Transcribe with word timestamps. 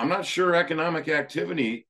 I'm 0.00 0.08
not 0.08 0.24
sure 0.24 0.54
economic 0.54 1.10
activity, 1.10 1.86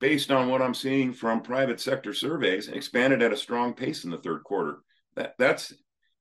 based 0.00 0.30
on 0.30 0.48
what 0.48 0.62
I'm 0.62 0.72
seeing 0.72 1.12
from 1.12 1.42
private 1.42 1.78
sector 1.78 2.14
surveys, 2.14 2.68
expanded 2.68 3.20
at 3.20 3.34
a 3.34 3.36
strong 3.36 3.74
pace 3.74 4.04
in 4.04 4.10
the 4.10 4.16
third 4.16 4.44
quarter. 4.44 4.78
That 5.14 5.34
that's 5.38 5.74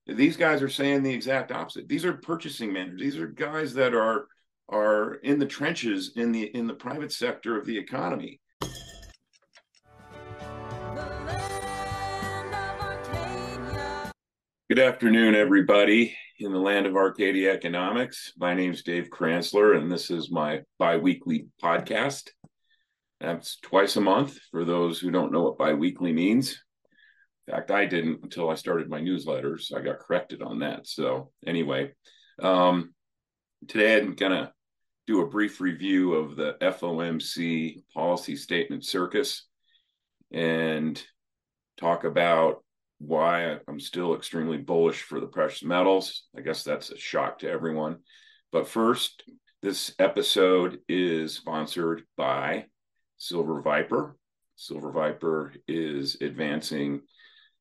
these 0.05 0.35
guys 0.35 0.61
are 0.61 0.67
saying 0.67 1.03
the 1.03 1.13
exact 1.13 1.53
opposite. 1.53 1.87
These 1.87 2.03
are 2.03 2.11
purchasing 2.11 2.73
managers. 2.73 2.99
These 2.99 3.17
are 3.17 3.27
guys 3.27 3.73
that 3.75 3.93
are 3.93 4.27
are 4.67 5.13
in 5.23 5.39
the 5.39 5.45
trenches 5.45 6.11
in 6.17 6.33
the 6.33 6.43
in 6.43 6.67
the 6.67 6.73
private 6.73 7.13
sector 7.13 7.57
of 7.57 7.65
the 7.65 7.77
economy. 7.77 8.41
Good 14.67 14.79
afternoon, 14.79 15.35
everybody 15.35 16.17
in 16.39 16.53
the 16.53 16.59
land 16.59 16.85
of 16.85 16.95
Arcadia 16.95 17.53
economics. 17.53 18.31
My 18.37 18.53
name 18.53 18.71
is 18.71 18.81
Dave 18.81 19.09
Kranzler, 19.09 19.75
and 19.75 19.91
this 19.91 20.09
is 20.09 20.31
my 20.31 20.61
biweekly 20.77 21.47
podcast. 21.61 22.29
That's 23.19 23.57
twice 23.59 23.97
a 23.97 24.01
month 24.01 24.39
for 24.49 24.63
those 24.63 24.99
who 24.99 25.11
don't 25.11 25.33
know 25.33 25.43
what 25.43 25.57
biweekly 25.57 26.13
means. 26.13 26.57
In 27.45 27.55
fact, 27.55 27.71
I 27.71 27.85
didn't 27.85 28.21
until 28.23 28.49
I 28.49 28.55
started 28.55 28.89
my 28.89 29.01
newsletters. 29.01 29.75
I 29.75 29.81
got 29.81 29.99
corrected 29.99 30.41
on 30.41 30.59
that. 30.59 30.87
So, 30.87 31.31
anyway, 31.45 31.91
um, 32.41 32.93
today 33.67 33.99
I'm 33.99 34.15
going 34.15 34.31
to 34.31 34.53
do 35.07 35.21
a 35.21 35.27
brief 35.27 35.59
review 35.59 36.13
of 36.13 36.37
the 36.37 36.55
FOMC 36.61 37.83
policy 37.93 38.37
statement 38.37 38.85
circus 38.85 39.45
and 40.31 41.03
talk 41.77 42.05
about 42.05 42.63
why 42.99 43.57
I'm 43.67 43.79
still 43.79 44.15
extremely 44.15 44.57
bullish 44.57 45.01
for 45.01 45.19
the 45.19 45.27
precious 45.27 45.63
metals. 45.63 46.23
I 46.37 46.41
guess 46.41 46.63
that's 46.63 46.91
a 46.91 46.97
shock 46.97 47.39
to 47.39 47.49
everyone. 47.49 47.99
But 48.51 48.67
first, 48.67 49.23
this 49.61 49.93
episode 49.99 50.79
is 50.87 51.35
sponsored 51.35 52.03
by 52.17 52.65
Silver 53.17 53.61
Viper. 53.61 54.17
Silver 54.55 54.91
Viper 54.91 55.53
is 55.67 56.17
advancing 56.21 57.01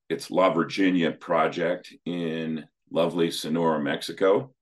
its 0.08 0.30
La 0.30 0.52
Virginia 0.52 1.12
project 1.12 1.92
in 2.04 2.64
lovely 2.90 3.30
Sonora, 3.30 3.80
Mexico. 3.80 4.52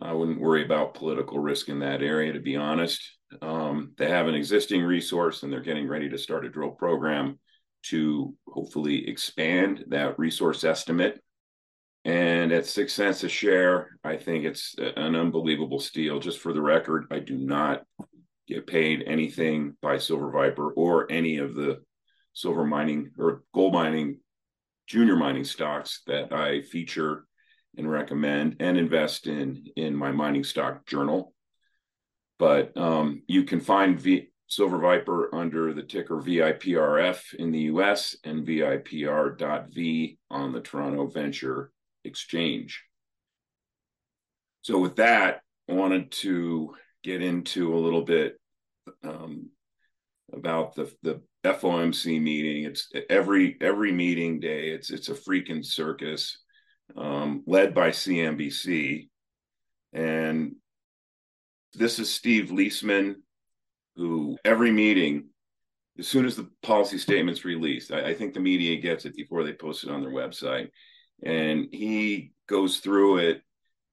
I 0.00 0.12
wouldn't 0.12 0.40
worry 0.40 0.64
about 0.64 0.94
political 0.94 1.38
risk 1.38 1.68
in 1.68 1.80
that 1.80 2.02
area, 2.02 2.32
to 2.32 2.40
be 2.40 2.56
honest. 2.56 3.00
Um, 3.42 3.92
they 3.96 4.08
have 4.08 4.28
an 4.28 4.34
existing 4.34 4.82
resource 4.82 5.42
and 5.42 5.52
they're 5.52 5.60
getting 5.60 5.88
ready 5.88 6.08
to 6.10 6.18
start 6.18 6.44
a 6.44 6.50
drill 6.50 6.70
program 6.70 7.38
to 7.90 8.34
hopefully 8.48 9.08
expand 9.08 9.84
that 9.88 10.18
resource 10.18 10.64
estimate. 10.64 11.20
And 12.04 12.52
at 12.52 12.66
six 12.66 12.92
cents 12.92 13.24
a 13.24 13.28
share, 13.28 13.98
I 14.04 14.16
think 14.16 14.44
it's 14.44 14.74
an 14.78 15.14
unbelievable 15.16 15.80
steal. 15.80 16.20
Just 16.20 16.38
for 16.38 16.52
the 16.52 16.60
record, 16.60 17.06
I 17.10 17.18
do 17.18 17.36
not 17.36 17.82
get 18.46 18.66
paid 18.66 19.04
anything 19.06 19.76
by 19.80 19.98
Silver 19.98 20.30
Viper 20.30 20.70
or 20.72 21.10
any 21.10 21.38
of 21.38 21.54
the 21.54 21.80
silver 22.34 22.64
mining 22.66 23.10
or 23.18 23.42
gold 23.54 23.72
mining 23.72 24.18
junior 24.86 25.16
mining 25.16 25.44
stocks 25.44 26.02
that 26.06 26.32
I 26.32 26.60
feature 26.62 27.26
and 27.76 27.90
recommend 27.90 28.56
and 28.60 28.76
invest 28.76 29.26
in 29.26 29.64
in 29.76 29.96
my 29.96 30.12
mining 30.12 30.44
stock 30.44 30.86
journal. 30.86 31.32
But 32.38 32.76
um, 32.76 33.22
you 33.26 33.44
can 33.44 33.60
find 33.60 33.98
v- 33.98 34.30
Silver 34.46 34.78
Viper 34.78 35.34
under 35.34 35.72
the 35.72 35.82
ticker 35.82 36.16
VIPRF 36.16 37.34
in 37.34 37.50
the 37.50 37.60
US 37.60 38.16
and 38.24 38.46
VIPR.V 38.46 40.18
on 40.30 40.52
the 40.52 40.60
Toronto 40.60 41.06
Venture 41.06 41.70
Exchange. 42.04 42.82
So, 44.62 44.78
with 44.78 44.96
that, 44.96 45.40
I 45.68 45.72
wanted 45.72 46.10
to 46.12 46.74
get 47.02 47.22
into 47.22 47.74
a 47.74 47.78
little 47.80 48.02
bit 48.02 48.38
um, 49.02 49.50
about 50.32 50.74
the 50.74 50.94
the 51.02 51.22
FOMC 51.44 52.20
meeting. 52.20 52.64
It's 52.64 52.90
every 53.10 53.56
every 53.60 53.92
meeting 53.92 54.40
day. 54.40 54.70
It's 54.70 54.90
it's 54.90 55.08
a 55.08 55.14
freaking 55.14 55.64
circus, 55.64 56.38
um, 56.96 57.42
led 57.46 57.74
by 57.74 57.90
CNBC, 57.90 59.08
and 59.92 60.56
this 61.74 61.98
is 61.98 62.12
Steve 62.12 62.50
Liesman, 62.50 63.16
who 63.96 64.36
every 64.44 64.70
meeting, 64.70 65.28
as 65.98 66.08
soon 66.08 66.26
as 66.26 66.36
the 66.36 66.50
policy 66.62 66.98
statement's 66.98 67.44
released, 67.44 67.92
I, 67.92 68.08
I 68.08 68.14
think 68.14 68.34
the 68.34 68.40
media 68.40 68.80
gets 68.80 69.04
it 69.04 69.14
before 69.14 69.44
they 69.44 69.52
post 69.52 69.84
it 69.84 69.90
on 69.90 70.00
their 70.00 70.12
website, 70.12 70.68
and 71.22 71.68
he 71.70 72.32
goes 72.48 72.78
through 72.78 73.18
it, 73.18 73.42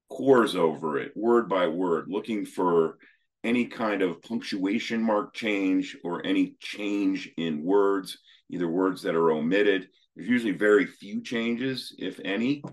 cores 0.10 0.56
over 0.56 0.98
it, 0.98 1.12
word 1.16 1.48
by 1.48 1.68
word, 1.68 2.06
looking 2.08 2.46
for 2.46 2.98
any 3.44 3.66
kind 3.66 4.02
of 4.02 4.22
punctuation 4.22 5.02
mark 5.02 5.34
change 5.34 5.98
or 6.04 6.26
any 6.26 6.56
change 6.60 7.32
in 7.38 7.64
words, 7.64 8.20
either 8.50 8.68
words 8.68 9.02
that 9.02 9.16
are 9.16 9.32
omitted. 9.32 9.88
There's 10.16 10.30
usually 10.30 10.52
very 10.52 10.86
few 10.86 11.22
changes, 11.24 11.96
if 11.98 12.20
any. 12.24 12.64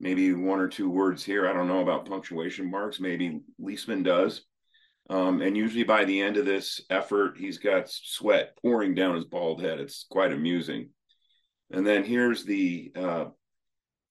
Maybe 0.00 0.34
one 0.34 0.58
or 0.58 0.68
two 0.68 0.90
words 0.90 1.24
here. 1.24 1.48
I 1.48 1.52
don't 1.52 1.68
know 1.68 1.80
about 1.80 2.08
punctuation 2.08 2.70
marks. 2.70 3.00
Maybe 3.00 3.40
Liesman 3.60 4.02
does. 4.02 4.42
Um, 5.10 5.42
and 5.42 5.56
usually 5.56 5.84
by 5.84 6.04
the 6.04 6.20
end 6.20 6.36
of 6.36 6.46
this 6.46 6.80
effort, 6.88 7.36
he's 7.36 7.58
got 7.58 7.90
sweat 7.90 8.56
pouring 8.62 8.94
down 8.94 9.16
his 9.16 9.26
bald 9.26 9.60
head. 9.60 9.78
It's 9.78 10.06
quite 10.10 10.32
amusing. 10.32 10.90
And 11.70 11.86
then 11.86 12.04
here's 12.04 12.44
the 12.44 12.92
uh, 12.94 13.24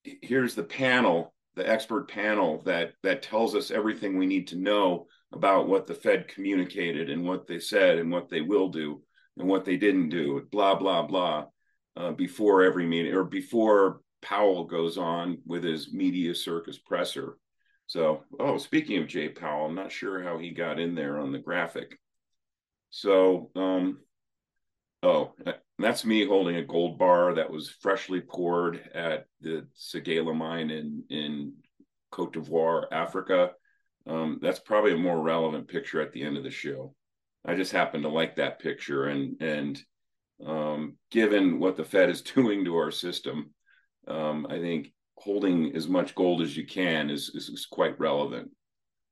here's 0.03 0.53
the 0.53 0.63
panel, 0.63 1.33
the 1.55 1.67
expert 1.67 2.09
panel 2.09 2.61
that 2.65 2.93
that 3.03 3.23
tells 3.23 3.55
us 3.55 3.71
everything 3.71 4.17
we 4.17 4.27
need 4.27 4.47
to 4.49 4.57
know 4.57 5.07
about 5.31 5.67
what 5.67 5.87
the 5.87 5.95
Fed 5.95 6.27
communicated 6.27 7.09
and 7.09 7.25
what 7.25 7.47
they 7.47 7.59
said 7.59 7.97
and 7.97 8.11
what 8.11 8.29
they 8.29 8.41
will 8.41 8.69
do 8.69 9.01
and 9.37 9.47
what 9.47 9.65
they 9.65 9.77
didn't 9.77 10.09
do. 10.09 10.47
Blah 10.51 10.75
blah 10.75 11.03
blah. 11.03 11.45
Uh, 11.95 12.11
before 12.11 12.63
every 12.63 12.87
meeting 12.87 13.13
or 13.13 13.23
before 13.23 14.01
Powell 14.23 14.63
goes 14.63 14.97
on 14.97 15.37
with 15.45 15.63
his 15.63 15.93
media 15.93 16.33
circus 16.33 16.79
presser. 16.79 17.37
So, 17.87 18.23
oh, 18.39 18.57
speaking 18.57 18.97
of 19.01 19.07
Jay 19.07 19.29
Powell, 19.29 19.65
I'm 19.65 19.75
not 19.75 19.91
sure 19.91 20.23
how 20.23 20.37
he 20.37 20.51
got 20.51 20.79
in 20.79 20.95
there 20.95 21.19
on 21.19 21.31
the 21.31 21.39
graphic. 21.39 21.99
So, 22.89 23.51
um, 23.55 23.99
oh, 25.01 25.33
that's 25.79 26.05
me 26.05 26.25
holding 26.25 26.55
a 26.55 26.65
gold 26.65 26.97
bar 26.97 27.35
that 27.35 27.51
was 27.51 27.69
freshly 27.69 28.21
poured 28.21 28.89
at 28.93 29.25
the 29.41 29.67
Séguéla 29.77 30.35
mine 30.35 30.69
in 30.69 31.03
in 31.09 31.53
Cote 32.11 32.33
d'Ivoire, 32.33 32.85
Africa. 32.91 33.51
Um, 34.05 34.39
that's 34.41 34.59
probably 34.59 34.93
a 34.93 34.97
more 34.97 35.19
relevant 35.19 35.67
picture 35.67 36.01
at 36.01 36.11
the 36.11 36.23
end 36.23 36.37
of 36.37 36.43
the 36.43 36.51
show. 36.51 36.93
I 37.45 37.55
just 37.55 37.71
happen 37.71 38.03
to 38.03 38.09
like 38.09 38.35
that 38.35 38.59
picture, 38.59 39.05
and 39.05 39.41
and 39.41 39.81
um, 40.45 40.97
given 41.11 41.59
what 41.59 41.75
the 41.75 41.83
Fed 41.83 42.09
is 42.09 42.21
doing 42.35 42.65
to 42.65 42.75
our 42.75 42.91
system, 42.91 43.53
um, 44.07 44.47
I 44.49 44.59
think 44.59 44.93
holding 45.23 45.75
as 45.75 45.87
much 45.87 46.15
gold 46.15 46.41
as 46.41 46.57
you 46.57 46.65
can 46.65 47.09
is, 47.09 47.29
is, 47.33 47.49
is 47.49 47.65
quite 47.65 47.99
relevant. 47.99 48.51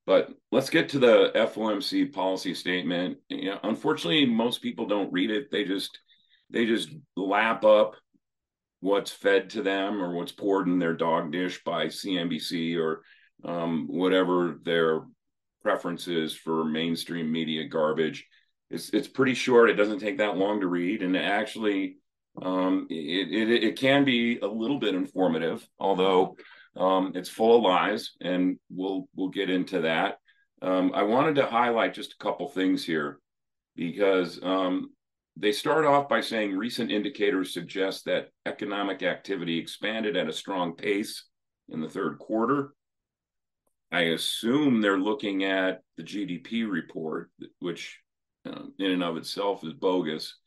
But 0.05 0.29
let's 0.51 0.69
get 0.69 0.89
to 0.89 0.99
the 0.99 1.31
FOMC 1.35 2.11
policy 2.11 2.53
statement. 2.53 3.17
You 3.29 3.51
know, 3.51 3.59
unfortunately, 3.63 4.25
most 4.25 4.61
people 4.61 4.87
don't 4.87 5.13
read 5.13 5.31
it. 5.31 5.51
They 5.51 5.63
just 5.63 5.99
they 6.49 6.65
just 6.65 6.89
lap 7.15 7.63
up 7.63 7.95
what's 8.81 9.11
fed 9.11 9.51
to 9.51 9.61
them 9.61 10.01
or 10.01 10.13
what's 10.13 10.31
poured 10.31 10.67
in 10.67 10.79
their 10.79 10.95
dog 10.95 11.31
dish 11.31 11.63
by 11.63 11.85
CNBC 11.85 12.77
or 12.77 13.03
um, 13.45 13.87
whatever 13.87 14.59
their 14.63 15.01
preference 15.61 16.07
is 16.07 16.35
for 16.35 16.65
mainstream 16.65 17.31
media 17.31 17.67
garbage. 17.67 18.25
It's 18.69 18.89
it's 18.89 19.07
pretty 19.07 19.35
short. 19.35 19.69
It 19.69 19.75
doesn't 19.75 19.99
take 19.99 20.17
that 20.17 20.37
long 20.37 20.61
to 20.61 20.67
read, 20.67 21.03
and 21.03 21.15
actually 21.15 21.97
um, 22.41 22.87
it, 22.89 23.49
it, 23.49 23.63
it 23.63 23.79
can 23.79 24.05
be 24.05 24.39
a 24.39 24.47
little 24.47 24.79
bit 24.79 24.95
informative, 24.95 25.67
although 25.79 26.37
um, 26.77 27.11
it's 27.15 27.29
full 27.29 27.57
of 27.57 27.63
lies, 27.63 28.11
and 28.21 28.57
we'll 28.69 29.07
we'll 29.15 29.29
get 29.29 29.49
into 29.49 29.81
that. 29.81 30.17
Um, 30.61 30.91
I 30.93 31.03
wanted 31.03 31.35
to 31.35 31.47
highlight 31.47 31.93
just 31.93 32.13
a 32.13 32.23
couple 32.23 32.47
things 32.47 32.85
here 32.85 33.19
because 33.75 34.39
um, 34.43 34.91
they 35.35 35.51
start 35.51 35.85
off 35.85 36.07
by 36.07 36.21
saying 36.21 36.55
recent 36.55 36.91
indicators 36.91 37.53
suggest 37.53 38.05
that 38.05 38.29
economic 38.45 39.01
activity 39.03 39.57
expanded 39.57 40.15
at 40.15 40.29
a 40.29 40.33
strong 40.33 40.75
pace 40.75 41.25
in 41.69 41.81
the 41.81 41.89
third 41.89 42.19
quarter. 42.19 42.73
I 43.91 44.01
assume 44.01 44.79
they're 44.81 44.99
looking 44.99 45.43
at 45.43 45.81
the 45.97 46.03
GDP 46.03 46.69
report, 46.69 47.29
which 47.59 47.99
uh, 48.45 48.63
in 48.79 48.91
and 48.91 49.03
of 49.03 49.17
itself 49.17 49.63
is 49.65 49.73
bogus. 49.73 50.37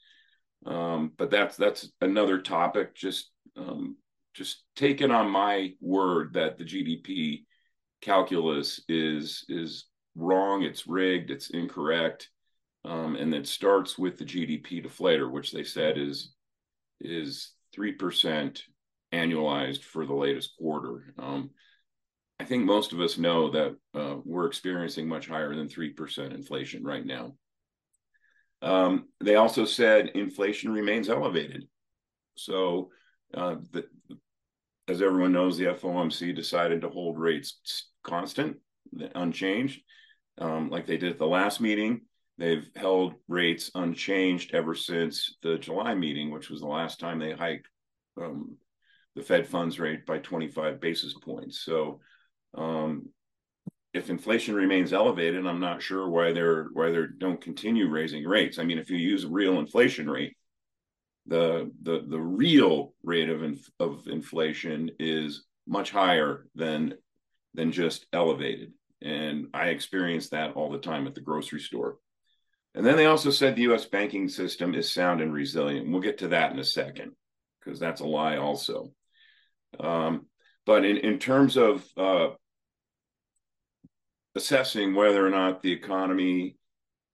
Um, 0.66 1.12
but 1.16 1.30
that's 1.30 1.56
that's 1.56 1.90
another 2.00 2.40
topic. 2.40 2.94
Just 2.94 3.30
um, 3.56 3.96
just 4.34 4.64
take 4.76 5.00
it 5.00 5.10
on 5.10 5.30
my 5.30 5.72
word 5.80 6.34
that 6.34 6.58
the 6.58 6.64
GDP 6.64 7.44
calculus 8.00 8.80
is 8.88 9.44
is 9.48 9.86
wrong. 10.14 10.62
It's 10.62 10.86
rigged. 10.86 11.30
It's 11.30 11.50
incorrect. 11.50 12.30
Um, 12.84 13.16
and 13.16 13.34
it 13.34 13.46
starts 13.46 13.98
with 13.98 14.18
the 14.18 14.24
GDP 14.24 14.84
deflator, 14.84 15.30
which 15.30 15.52
they 15.52 15.64
said 15.64 15.96
is 15.98 16.32
is 17.00 17.52
three 17.72 17.92
percent 17.92 18.62
annualized 19.12 19.82
for 19.82 20.04
the 20.06 20.14
latest 20.14 20.52
quarter. 20.58 21.14
Um, 21.18 21.50
I 22.40 22.44
think 22.44 22.64
most 22.64 22.92
of 22.92 23.00
us 23.00 23.16
know 23.16 23.50
that 23.50 23.76
uh, 23.94 24.16
we're 24.24 24.46
experiencing 24.46 25.08
much 25.08 25.28
higher 25.28 25.54
than 25.54 25.68
3% 25.68 26.34
inflation 26.34 26.82
right 26.82 27.04
now. 27.04 27.34
Um, 28.64 29.08
they 29.20 29.34
also 29.34 29.66
said 29.66 30.12
inflation 30.14 30.72
remains 30.72 31.10
elevated. 31.10 31.68
So, 32.36 32.88
uh, 33.34 33.56
the, 33.72 33.84
as 34.88 35.02
everyone 35.02 35.32
knows, 35.32 35.58
the 35.58 35.66
FOMC 35.66 36.34
decided 36.34 36.80
to 36.80 36.88
hold 36.88 37.18
rates 37.18 37.90
constant, 38.02 38.56
unchanged, 39.14 39.82
um, 40.38 40.70
like 40.70 40.86
they 40.86 40.96
did 40.96 41.12
at 41.12 41.18
the 41.18 41.26
last 41.26 41.60
meeting. 41.60 42.02
They've 42.38 42.66
held 42.74 43.14
rates 43.28 43.70
unchanged 43.74 44.54
ever 44.54 44.74
since 44.74 45.36
the 45.42 45.58
July 45.58 45.94
meeting, 45.94 46.30
which 46.30 46.48
was 46.48 46.60
the 46.60 46.66
last 46.66 46.98
time 46.98 47.18
they 47.18 47.32
hiked 47.32 47.68
um, 48.20 48.56
the 49.14 49.22
Fed 49.22 49.46
funds 49.46 49.78
rate 49.78 50.06
by 50.06 50.18
25 50.18 50.80
basis 50.80 51.12
points. 51.12 51.60
So, 51.60 52.00
um, 52.54 53.10
if 53.94 54.10
inflation 54.10 54.56
remains 54.56 54.92
elevated, 54.92 55.46
I'm 55.46 55.60
not 55.60 55.80
sure 55.80 56.08
why 56.08 56.32
they're 56.32 56.64
why 56.72 56.90
they 56.90 57.02
don't 57.16 57.40
continue 57.40 57.88
raising 57.88 58.24
rates. 58.24 58.58
I 58.58 58.64
mean, 58.64 58.78
if 58.78 58.90
you 58.90 58.98
use 58.98 59.22
a 59.24 59.28
real 59.28 59.60
inflation 59.60 60.10
rate, 60.10 60.36
the 61.26 61.70
the 61.80 62.04
the 62.06 62.20
real 62.20 62.92
rate 63.04 63.30
of 63.30 63.44
inf- 63.44 63.70
of 63.78 64.08
inflation 64.08 64.90
is 64.98 65.44
much 65.66 65.92
higher 65.92 66.46
than 66.56 66.94
than 67.54 67.70
just 67.70 68.06
elevated, 68.12 68.72
and 69.00 69.46
I 69.54 69.68
experience 69.68 70.30
that 70.30 70.54
all 70.54 70.70
the 70.70 70.78
time 70.78 71.06
at 71.06 71.14
the 71.14 71.20
grocery 71.20 71.60
store. 71.60 71.96
And 72.74 72.84
then 72.84 72.96
they 72.96 73.06
also 73.06 73.30
said 73.30 73.54
the 73.54 73.62
U.S. 73.62 73.84
banking 73.84 74.28
system 74.28 74.74
is 74.74 74.90
sound 74.90 75.20
and 75.20 75.32
resilient. 75.32 75.88
We'll 75.88 76.00
get 76.00 76.18
to 76.18 76.28
that 76.28 76.50
in 76.50 76.58
a 76.58 76.64
second 76.64 77.12
because 77.60 77.78
that's 77.78 78.00
a 78.00 78.06
lie 78.06 78.38
also. 78.38 78.90
Um, 79.78 80.26
but 80.66 80.84
in, 80.84 80.96
in 80.96 81.20
terms 81.20 81.56
of 81.56 81.86
uh, 81.96 82.30
assessing 84.34 84.94
whether 84.94 85.24
or 85.24 85.30
not 85.30 85.62
the 85.62 85.72
economy 85.72 86.56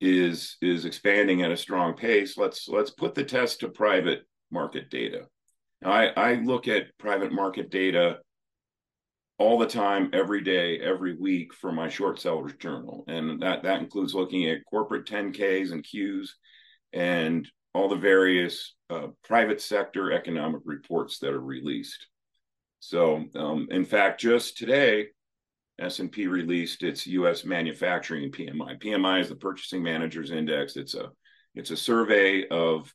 is 0.00 0.56
is 0.62 0.84
expanding 0.86 1.42
at 1.42 1.50
a 1.50 1.56
strong 1.56 1.94
pace, 1.94 2.38
let's 2.38 2.68
let's 2.68 2.90
put 2.90 3.14
the 3.14 3.24
test 3.24 3.60
to 3.60 3.68
private 3.68 4.22
market 4.50 4.90
data. 4.90 5.26
Now, 5.82 5.92
I, 5.92 6.06
I 6.16 6.34
look 6.34 6.68
at 6.68 6.96
private 6.98 7.32
market 7.32 7.70
data 7.70 8.18
all 9.38 9.58
the 9.58 9.66
time, 9.66 10.10
every 10.12 10.42
day, 10.42 10.78
every 10.80 11.16
week 11.16 11.54
for 11.54 11.72
my 11.72 11.88
short 11.88 12.20
sellers 12.20 12.52
journal, 12.58 13.04
and 13.08 13.40
that 13.42 13.62
that 13.62 13.80
includes 13.80 14.14
looking 14.14 14.48
at 14.48 14.64
corporate 14.68 15.06
10Ks 15.06 15.72
and 15.72 15.84
Qs, 15.84 16.28
and 16.92 17.48
all 17.74 17.88
the 17.88 17.96
various 17.96 18.74
uh, 18.90 19.08
private 19.24 19.60
sector 19.60 20.12
economic 20.12 20.60
reports 20.64 21.18
that 21.18 21.32
are 21.32 21.40
released. 21.40 22.06
So, 22.80 23.24
um, 23.34 23.68
in 23.70 23.84
fact, 23.84 24.20
just 24.20 24.56
today, 24.56 25.08
S&P 25.80 26.26
released 26.26 26.82
its 26.82 27.06
U.S. 27.06 27.44
manufacturing 27.44 28.30
PMI. 28.30 28.80
PMI 28.80 29.20
is 29.20 29.28
the 29.28 29.36
Purchasing 29.36 29.82
Managers 29.82 30.30
Index. 30.30 30.76
It's 30.76 30.94
a 30.94 31.10
it's 31.54 31.70
a 31.70 31.76
survey 31.76 32.46
of 32.48 32.92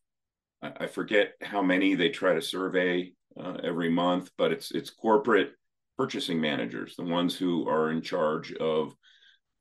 I 0.62 0.88
forget 0.88 1.34
how 1.42 1.62
many 1.62 1.96
they 1.96 2.10
try 2.10 2.34
to 2.34 2.42
survey 2.42 3.14
uh, 3.40 3.58
every 3.64 3.90
month, 3.90 4.30
but 4.38 4.52
it's 4.52 4.72
it's 4.72 4.90
corporate 4.90 5.52
purchasing 5.98 6.42
managers, 6.42 6.96
the 6.96 7.04
ones 7.04 7.36
who 7.36 7.68
are 7.68 7.92
in 7.92 8.02
charge 8.02 8.54
of 8.54 8.94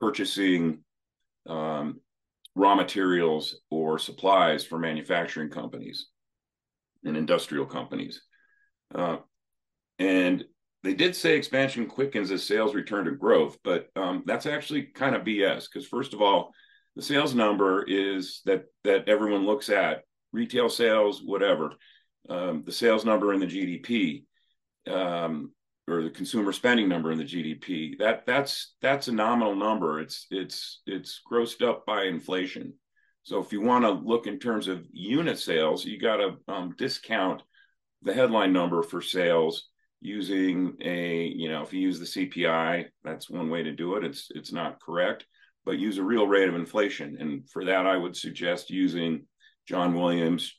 purchasing 0.00 0.80
um, 1.48 2.00
raw 2.54 2.74
materials 2.74 3.60
or 3.70 3.98
supplies 3.98 4.64
for 4.64 4.78
manufacturing 4.78 5.50
companies 5.50 6.08
and 7.04 7.16
industrial 7.16 7.66
companies. 7.66 8.22
Uh, 8.94 9.18
and 9.98 10.44
they 10.84 10.92
did 10.92 11.16
say 11.16 11.34
expansion 11.36 11.86
quickens 11.86 12.30
as 12.30 12.44
sales 12.44 12.74
return 12.74 13.06
to 13.06 13.12
growth, 13.12 13.56
but 13.64 13.88
um, 13.96 14.22
that's 14.26 14.44
actually 14.44 14.82
kind 14.82 15.16
of 15.16 15.22
BS 15.22 15.64
because 15.64 15.88
first 15.88 16.12
of 16.12 16.20
all, 16.20 16.52
the 16.94 17.02
sales 17.02 17.34
number 17.34 17.82
is 17.88 18.42
that 18.44 18.66
that 18.84 19.08
everyone 19.08 19.46
looks 19.46 19.70
at 19.70 20.02
retail 20.30 20.68
sales, 20.68 21.22
whatever, 21.24 21.72
um, 22.28 22.62
the 22.66 22.72
sales 22.72 23.04
number 23.04 23.32
in 23.32 23.40
the 23.40 23.46
GDP, 23.46 24.24
um, 24.86 25.52
or 25.88 26.02
the 26.02 26.10
consumer 26.10 26.52
spending 26.52 26.86
number 26.86 27.10
in 27.10 27.18
the 27.18 27.24
GDP. 27.24 27.98
That 27.98 28.26
that's 28.26 28.74
that's 28.82 29.08
a 29.08 29.12
nominal 29.12 29.56
number. 29.56 30.00
It's 30.00 30.26
it's 30.30 30.82
it's 30.86 31.22
grossed 31.28 31.66
up 31.66 31.86
by 31.86 32.04
inflation. 32.04 32.74
So 33.22 33.40
if 33.40 33.52
you 33.52 33.62
want 33.62 33.86
to 33.86 33.90
look 33.90 34.26
in 34.26 34.38
terms 34.38 34.68
of 34.68 34.84
unit 34.92 35.38
sales, 35.38 35.86
you 35.86 35.98
got 35.98 36.18
to 36.18 36.36
um, 36.46 36.74
discount 36.76 37.42
the 38.02 38.12
headline 38.12 38.52
number 38.52 38.82
for 38.82 39.00
sales 39.00 39.70
using 40.04 40.76
a 40.82 41.26
you 41.26 41.48
know 41.48 41.62
if 41.62 41.72
you 41.72 41.80
use 41.80 41.98
the 41.98 42.28
CPI 42.28 42.86
that's 43.02 43.30
one 43.30 43.50
way 43.50 43.62
to 43.62 43.72
do 43.72 43.96
it. 43.96 44.04
It's 44.04 44.28
it's 44.34 44.52
not 44.52 44.80
correct 44.80 45.26
but 45.64 45.78
use 45.78 45.98
a 45.98 46.04
real 46.04 46.26
rate 46.26 46.48
of 46.48 46.54
inflation. 46.54 47.16
And 47.18 47.48
for 47.50 47.64
that 47.64 47.86
I 47.86 47.96
would 47.96 48.16
suggest 48.16 48.70
using 48.70 49.26
John 49.66 49.94
Williams 49.94 50.54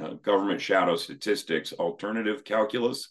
uh, 0.00 0.14
government 0.14 0.60
shadow 0.60 0.96
statistics 0.96 1.72
alternative 1.72 2.44
calculus. 2.44 3.10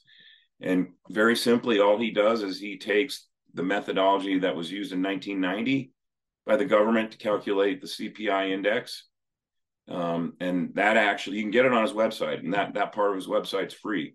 And 0.62 0.90
very 1.10 1.36
simply 1.36 1.80
all 1.80 1.98
he 1.98 2.12
does 2.12 2.44
is 2.44 2.60
he 2.60 2.78
takes 2.78 3.28
the 3.54 3.64
methodology 3.64 4.40
that 4.40 4.56
was 4.56 4.72
used 4.72 4.92
in 4.92 5.02
1990 5.02 5.92
by 6.46 6.58
the 6.58 6.66
government 6.66 7.12
to 7.12 7.18
calculate 7.18 7.82
the 7.82 7.88
CPI 7.88 8.52
index. 8.52 9.06
Um, 9.88 10.34
and 10.40 10.74
that 10.76 10.96
actually 10.98 11.38
you 11.38 11.44
can 11.44 11.52
get 11.52 11.66
it 11.66 11.74
on 11.74 11.84
his 11.84 11.92
website 11.92 12.40
and 12.40 12.54
that 12.54 12.74
that 12.76 12.94
part 12.94 13.10
of 13.12 13.16
his 13.16 13.28
website's 13.28 13.74
free 13.74 14.14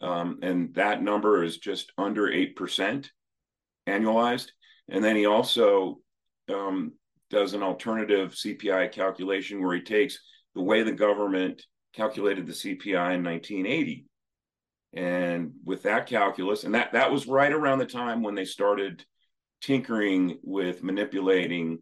um, 0.00 0.38
and 0.42 0.74
that 0.74 1.02
number 1.02 1.42
is 1.42 1.58
just 1.58 1.92
under 1.98 2.28
8% 2.28 3.08
annualized. 3.88 4.50
And 4.88 5.04
then 5.04 5.16
he 5.16 5.26
also 5.26 6.00
um, 6.52 6.92
does 7.28 7.54
an 7.54 7.62
alternative 7.62 8.32
CPI 8.32 8.92
calculation 8.92 9.62
where 9.62 9.76
he 9.76 9.82
takes 9.82 10.18
the 10.54 10.62
way 10.62 10.82
the 10.82 10.92
government 10.92 11.64
calculated 11.94 12.46
the 12.46 12.52
CPI 12.52 13.14
in 13.14 13.24
1980. 13.24 14.06
And 14.92 15.52
with 15.64 15.84
that 15.84 16.06
calculus, 16.06 16.64
and 16.64 16.74
that, 16.74 16.92
that 16.92 17.12
was 17.12 17.26
right 17.26 17.52
around 17.52 17.78
the 17.78 17.86
time 17.86 18.22
when 18.22 18.34
they 18.34 18.44
started 18.44 19.04
tinkering 19.60 20.38
with 20.42 20.82
manipulating 20.82 21.78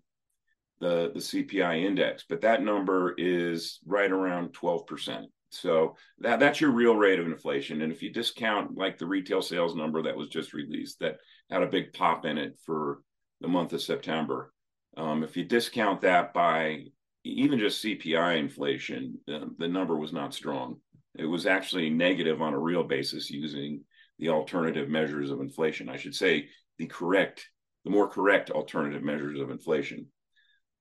the, 0.81 1.13
the 1.15 1.21
CPI 1.21 1.85
index, 1.85 2.25
but 2.29 2.43
that 2.43 2.63
number 2.63 3.15
is 3.17 3.79
right 3.87 4.11
around 4.11 4.53
12%. 4.53 5.25
So 5.51 5.97
that 6.19 6.41
that's 6.41 6.61
your 6.61 6.71
real 6.71 6.95
rate 6.95 7.19
of 7.19 7.27
inflation. 7.27 7.83
And 7.83 7.93
if 7.93 8.03
you 8.03 8.13
discount 8.13 8.77
like 8.77 8.99
the 8.99 9.07
retail 9.07 9.43
sales 9.43 9.75
number 9.75 10.03
that 10.03 10.17
was 10.17 10.29
just 10.29 10.53
released, 10.53 11.01
that 11.01 11.19
had 11.51 11.63
a 11.63 11.67
big 11.67 11.93
pop 11.93 12.25
in 12.25 12.39
it 12.39 12.59
for 12.65 13.01
the 13.41 13.49
month 13.49 13.73
of 13.73 13.83
September. 13.83 14.53
Um, 14.97 15.23
if 15.23 15.37
you 15.37 15.45
discount 15.45 16.01
that 16.03 16.35
by 16.35 16.85
even 17.25 17.59
just 17.59 17.85
CPI 17.85 18.39
inflation, 18.39 19.19
uh, 19.33 19.47
the 19.59 19.69
number 19.69 19.97
was 19.97 20.13
not 20.13 20.35
strong. 20.35 20.77
It 21.17 21.27
was 21.27 21.47
actually 21.47 21.91
negative 21.91 22.43
on 22.43 22.55
a 22.55 22.59
real 22.59 22.85
basis 22.85 23.31
using 23.31 23.85
the 24.19 24.29
alternative 24.31 24.89
measures 24.89 25.31
of 25.31 25.41
inflation. 25.41 25.89
I 25.89 25.97
should 25.97 26.15
say 26.15 26.49
the 26.79 26.87
correct, 26.87 27.49
the 27.85 27.91
more 27.91 28.09
correct 28.09 28.51
alternative 28.51 29.03
measures 29.03 29.41
of 29.41 29.51
inflation. 29.51 30.07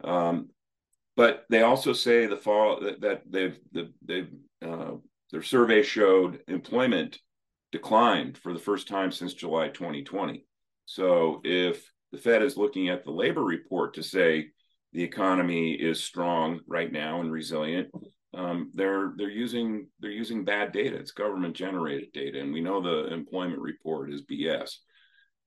Um, 0.03 0.49
but 1.15 1.45
they 1.49 1.61
also 1.63 1.93
say 1.93 2.27
the 2.27 2.37
fall 2.37 2.79
that, 2.81 3.01
that 3.01 3.23
they've 3.29 3.57
the, 3.71 3.91
they've 4.05 4.29
uh, 4.65 4.93
their 5.31 5.43
survey 5.43 5.83
showed 5.83 6.39
employment 6.47 7.19
declined 7.71 8.37
for 8.37 8.53
the 8.53 8.59
first 8.59 8.87
time 8.87 9.11
since 9.11 9.33
July 9.33 9.67
2020. 9.69 10.45
So 10.85 11.41
if 11.43 11.91
the 12.11 12.17
Fed 12.17 12.41
is 12.41 12.57
looking 12.57 12.89
at 12.89 13.03
the 13.03 13.11
labor 13.11 13.43
report 13.43 13.95
to 13.95 14.03
say 14.03 14.47
the 14.93 15.03
economy 15.03 15.73
is 15.73 16.03
strong 16.03 16.61
right 16.65 16.91
now 16.91 17.19
and 17.19 17.31
resilient, 17.31 17.89
um, 18.33 18.71
they're 18.73 19.13
they're 19.17 19.29
using 19.29 19.87
they're 19.99 20.11
using 20.11 20.45
bad 20.45 20.71
data. 20.71 20.95
It's 20.95 21.11
government 21.11 21.55
generated 21.55 22.11
data, 22.13 22.39
and 22.39 22.53
we 22.53 22.61
know 22.61 22.81
the 22.81 23.13
employment 23.13 23.61
report 23.61 24.13
is 24.13 24.23
BS. 24.23 24.75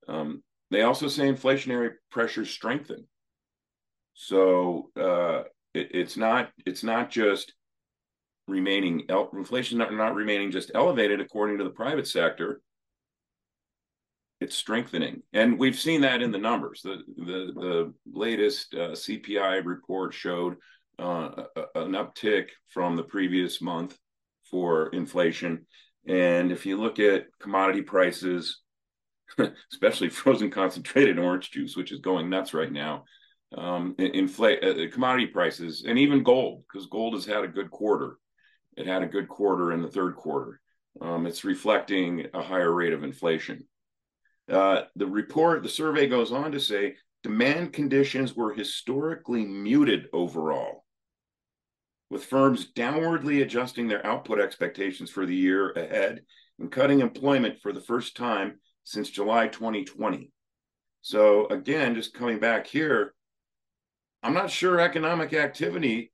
Um, 0.07 0.43
they 0.71 0.81
also 0.81 1.07
say 1.07 1.31
inflationary 1.31 1.91
pressures 2.09 2.49
strengthen. 2.49 3.07
So 4.13 4.89
uh, 4.99 5.43
it, 5.73 5.89
it's 5.93 6.17
not 6.17 6.49
it's 6.65 6.83
not 6.83 7.09
just 7.09 7.53
remaining 8.47 9.03
inflation 9.33 9.77
not, 9.77 9.93
not 9.93 10.15
remaining 10.15 10.51
just 10.51 10.71
elevated 10.75 11.21
according 11.21 11.57
to 11.57 11.63
the 11.63 11.69
private 11.69 12.07
sector 12.07 12.61
it's 14.41 14.55
strengthening. 14.55 15.21
And 15.33 15.59
we've 15.59 15.79
seen 15.79 16.01
that 16.01 16.23
in 16.23 16.31
the 16.31 16.39
numbers. 16.39 16.81
The 16.81 17.03
the, 17.15 17.53
the 17.55 17.93
latest 18.11 18.73
uh, 18.73 18.89
cpi 18.93 19.63
report 19.63 20.13
showed 20.13 20.55
uh, 20.97 21.43
an 21.75 21.91
uptick 21.91 22.47
from 22.67 22.95
the 22.95 23.03
previous 23.03 23.61
month 23.61 23.97
for 24.49 24.89
inflation. 24.89 25.67
And 26.07 26.51
if 26.51 26.65
you 26.65 26.81
look 26.81 26.99
at 26.99 27.27
commodity 27.39 27.83
prices 27.83 28.61
especially 29.71 30.09
frozen 30.09 30.49
concentrated 30.49 31.17
orange 31.17 31.51
juice 31.51 31.75
which 31.77 31.91
is 31.91 31.99
going 31.99 32.29
nuts 32.29 32.53
right 32.53 32.71
now 32.71 33.05
um, 33.57 33.95
inflate 33.97 34.63
uh, 34.63 34.89
commodity 34.91 35.27
prices 35.27 35.85
and 35.87 35.97
even 35.97 36.23
gold 36.23 36.63
because 36.67 36.87
gold 36.87 37.13
has 37.13 37.25
had 37.25 37.43
a 37.43 37.47
good 37.47 37.69
quarter 37.71 38.17
it 38.81 38.87
had 38.87 39.03
a 39.03 39.07
good 39.07 39.29
quarter 39.29 39.71
in 39.71 39.81
the 39.81 39.87
third 39.87 40.15
quarter. 40.15 40.59
Um, 40.99 41.27
it's 41.27 41.45
reflecting 41.45 42.25
a 42.33 42.41
higher 42.41 42.73
rate 42.73 42.93
of 42.93 43.03
inflation. 43.03 43.67
Uh, 44.51 44.83
the 44.95 45.05
report, 45.05 45.61
the 45.63 45.69
survey 45.69 46.07
goes 46.07 46.31
on 46.31 46.51
to 46.51 46.59
say 46.59 46.95
demand 47.23 47.73
conditions 47.73 48.35
were 48.35 48.53
historically 48.53 49.45
muted 49.45 50.07
overall, 50.11 50.83
with 52.09 52.25
firms 52.25 52.71
downwardly 52.73 53.43
adjusting 53.43 53.87
their 53.87 54.05
output 54.05 54.39
expectations 54.39 55.11
for 55.11 55.25
the 55.25 55.35
year 55.35 55.71
ahead 55.71 56.21
and 56.59 56.71
cutting 56.71 56.99
employment 56.99 57.59
for 57.61 57.71
the 57.71 57.81
first 57.81 58.17
time 58.17 58.59
since 58.83 59.11
July 59.11 59.47
2020. 59.47 60.31
So, 61.01 61.47
again, 61.47 61.95
just 61.95 62.13
coming 62.13 62.39
back 62.39 62.65
here, 62.65 63.13
I'm 64.23 64.33
not 64.33 64.51
sure 64.51 64.79
economic 64.79 65.33
activity 65.33 66.11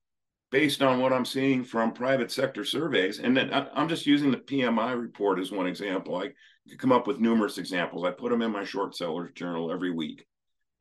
based 0.52 0.82
on 0.82 1.00
what 1.00 1.12
I'm 1.12 1.26
seeing 1.26 1.64
from 1.64 1.92
private 1.92 2.32
sector 2.32 2.64
surveys. 2.64 3.20
And 3.20 3.36
then 3.36 3.52
I'm 3.54 3.90
just 3.90 4.06
using 4.06 4.32
the 4.32 4.38
PMI 4.38 5.00
report 5.00 5.40
as 5.40 5.52
one 5.52 5.68
example. 5.68 6.16
I 6.16 6.30
could 6.70 6.80
come 6.80 6.92
up 6.92 7.08
with 7.08 7.20
numerous 7.20 7.58
examples. 7.58 8.06
I 8.06 8.12
put 8.12 8.32
them 8.32 8.42
in 8.42 8.52
my 8.52 8.64
short 8.64 8.96
sellers 8.96 9.32
journal 9.34 9.72
every 9.72 9.92
week. 9.92 10.26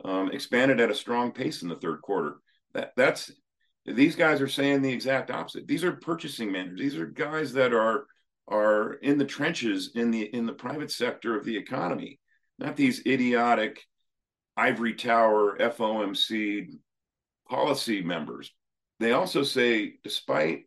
Um, 0.05 0.31
expanded 0.31 0.81
at 0.81 0.91
a 0.91 0.95
strong 0.95 1.33
pace 1.33 1.63
in 1.63 1.69
the 1.69 1.77
third 1.77 2.03
quarter. 2.03 2.37
That 2.75 2.93
that's 2.97 3.33
these 3.87 4.15
guys 4.15 4.41
are 4.41 4.49
saying 4.49 4.83
the 4.83 4.93
exact 4.93 5.31
opposite. 5.31 5.67
These 5.67 5.85
are 5.85 5.93
purchasing 5.93 6.53
managers. 6.53 6.81
These 6.81 6.97
are 6.97 7.07
guys 7.07 7.53
that 7.55 7.73
are 7.73 8.07
are 8.49 8.95
in 8.95 9.19
the 9.19 9.25
trenches 9.25 9.93
in 9.95 10.11
the 10.11 10.23
in 10.35 10.47
the 10.47 10.53
private 10.53 10.91
sector 10.91 11.37
of 11.37 11.45
the 11.45 11.57
economy, 11.57 12.21
not 12.59 12.77
these 12.77 13.05
idiotic 13.07 13.83
ivory 14.57 14.95
tower 14.95 15.57
FOMC 15.59 16.69
policy 17.49 18.03
members. 18.03 18.53
They 18.99 19.13
also 19.13 19.43
say, 19.43 19.95
despite 20.03 20.65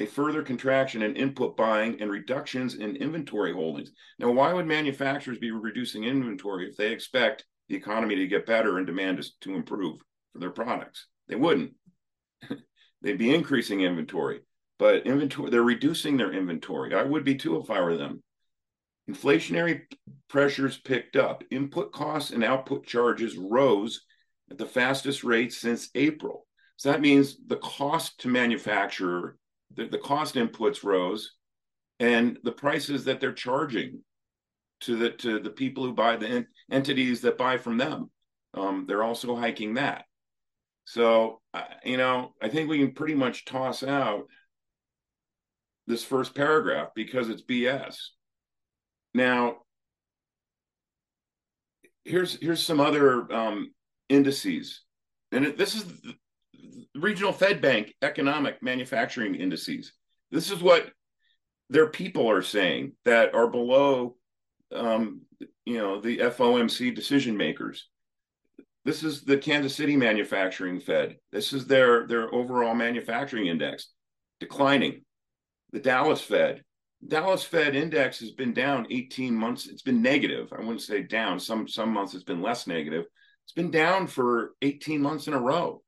a 0.00 0.06
further 0.06 0.42
contraction 0.42 1.02
in 1.02 1.14
input 1.14 1.56
buying 1.56 2.00
and 2.00 2.10
reductions 2.10 2.74
in 2.74 2.96
inventory 2.96 3.52
holdings. 3.52 3.92
Now, 4.18 4.30
why 4.30 4.52
would 4.52 4.66
manufacturers 4.66 5.38
be 5.38 5.50
reducing 5.50 6.04
inventory 6.04 6.68
if 6.68 6.76
they 6.76 6.92
expect 6.92 7.44
the 7.68 7.76
economy 7.76 8.16
to 8.16 8.26
get 8.26 8.46
better 8.46 8.78
and 8.78 8.86
demand 8.86 9.22
to 9.42 9.54
improve 9.54 10.00
for 10.32 10.38
their 10.38 10.50
products? 10.50 11.06
They 11.28 11.36
wouldn't. 11.36 11.74
They'd 13.02 13.18
be 13.18 13.34
increasing 13.34 13.82
inventory, 13.82 14.40
but 14.78 15.06
inventory 15.06 15.50
they're 15.50 15.62
reducing 15.62 16.16
their 16.16 16.32
inventory. 16.32 16.94
I 16.94 17.02
would 17.02 17.24
be 17.24 17.36
too 17.36 17.58
if 17.58 17.70
I 17.70 17.80
were 17.80 17.96
them. 17.96 18.22
Inflationary 19.08 19.82
pressures 20.28 20.78
picked 20.78 21.16
up. 21.16 21.42
Input 21.50 21.92
costs 21.92 22.30
and 22.30 22.44
output 22.44 22.86
charges 22.86 23.36
rose 23.36 24.02
at 24.50 24.58
the 24.58 24.66
fastest 24.66 25.24
rate 25.24 25.52
since 25.52 25.90
April. 25.94 26.46
So 26.80 26.90
that 26.90 27.02
means 27.02 27.36
the 27.46 27.58
cost 27.58 28.20
to 28.20 28.28
manufacture, 28.28 29.36
the, 29.76 29.84
the 29.84 29.98
cost 29.98 30.36
inputs 30.36 30.82
rose, 30.82 31.32
and 31.98 32.38
the 32.42 32.52
prices 32.52 33.04
that 33.04 33.20
they're 33.20 33.34
charging 33.34 34.02
to 34.80 34.96
the 34.96 35.10
to 35.10 35.40
the 35.40 35.50
people 35.50 35.84
who 35.84 35.92
buy 35.92 36.16
the 36.16 36.26
en- 36.26 36.46
entities 36.70 37.20
that 37.20 37.36
buy 37.36 37.58
from 37.58 37.76
them, 37.76 38.10
um, 38.54 38.86
they're 38.88 39.02
also 39.02 39.36
hiking 39.36 39.74
that. 39.74 40.06
So 40.86 41.42
uh, 41.52 41.64
you 41.84 41.98
know, 41.98 42.32
I 42.40 42.48
think 42.48 42.70
we 42.70 42.78
can 42.78 42.92
pretty 42.92 43.14
much 43.14 43.44
toss 43.44 43.82
out 43.82 44.22
this 45.86 46.02
first 46.02 46.34
paragraph 46.34 46.92
because 46.94 47.28
it's 47.28 47.42
BS. 47.42 47.98
Now, 49.12 49.56
here's 52.06 52.40
here's 52.40 52.64
some 52.64 52.80
other 52.80 53.30
um, 53.30 53.74
indices, 54.08 54.80
and 55.30 55.44
it, 55.44 55.58
this 55.58 55.74
is 55.74 55.84
regional 56.94 57.32
Fed 57.32 57.60
Bank 57.60 57.94
economic 58.02 58.62
manufacturing 58.62 59.34
indices. 59.34 59.92
This 60.30 60.50
is 60.50 60.62
what 60.62 60.90
their 61.68 61.88
people 61.88 62.28
are 62.30 62.42
saying 62.42 62.92
that 63.04 63.34
are 63.34 63.48
below, 63.48 64.16
um, 64.74 65.22
you 65.64 65.78
know, 65.78 66.00
the 66.00 66.18
FOMC 66.18 66.94
decision 66.94 67.36
makers. 67.36 67.88
This 68.84 69.02
is 69.02 69.22
the 69.22 69.36
Kansas 69.36 69.74
City 69.74 69.96
Manufacturing 69.96 70.80
Fed. 70.80 71.16
This 71.32 71.52
is 71.52 71.66
their 71.66 72.06
their 72.06 72.34
overall 72.34 72.74
manufacturing 72.74 73.46
index 73.46 73.88
declining. 74.40 75.02
The 75.72 75.80
Dallas 75.80 76.20
Fed, 76.20 76.64
Dallas 77.06 77.44
Fed 77.44 77.76
index 77.76 78.20
has 78.20 78.32
been 78.32 78.52
down 78.52 78.86
18 78.90 79.34
months. 79.34 79.68
It's 79.68 79.82
been 79.82 80.02
negative. 80.02 80.52
I 80.52 80.60
wouldn't 80.60 80.82
say 80.82 81.02
down. 81.02 81.38
Some 81.40 81.68
some 81.68 81.92
months 81.92 82.14
it's 82.14 82.24
been 82.24 82.42
less 82.42 82.66
negative. 82.66 83.04
It's 83.44 83.52
been 83.52 83.70
down 83.70 84.06
for 84.06 84.52
18 84.62 85.00
months 85.00 85.26
in 85.26 85.34
a 85.34 85.40
row. 85.40 85.82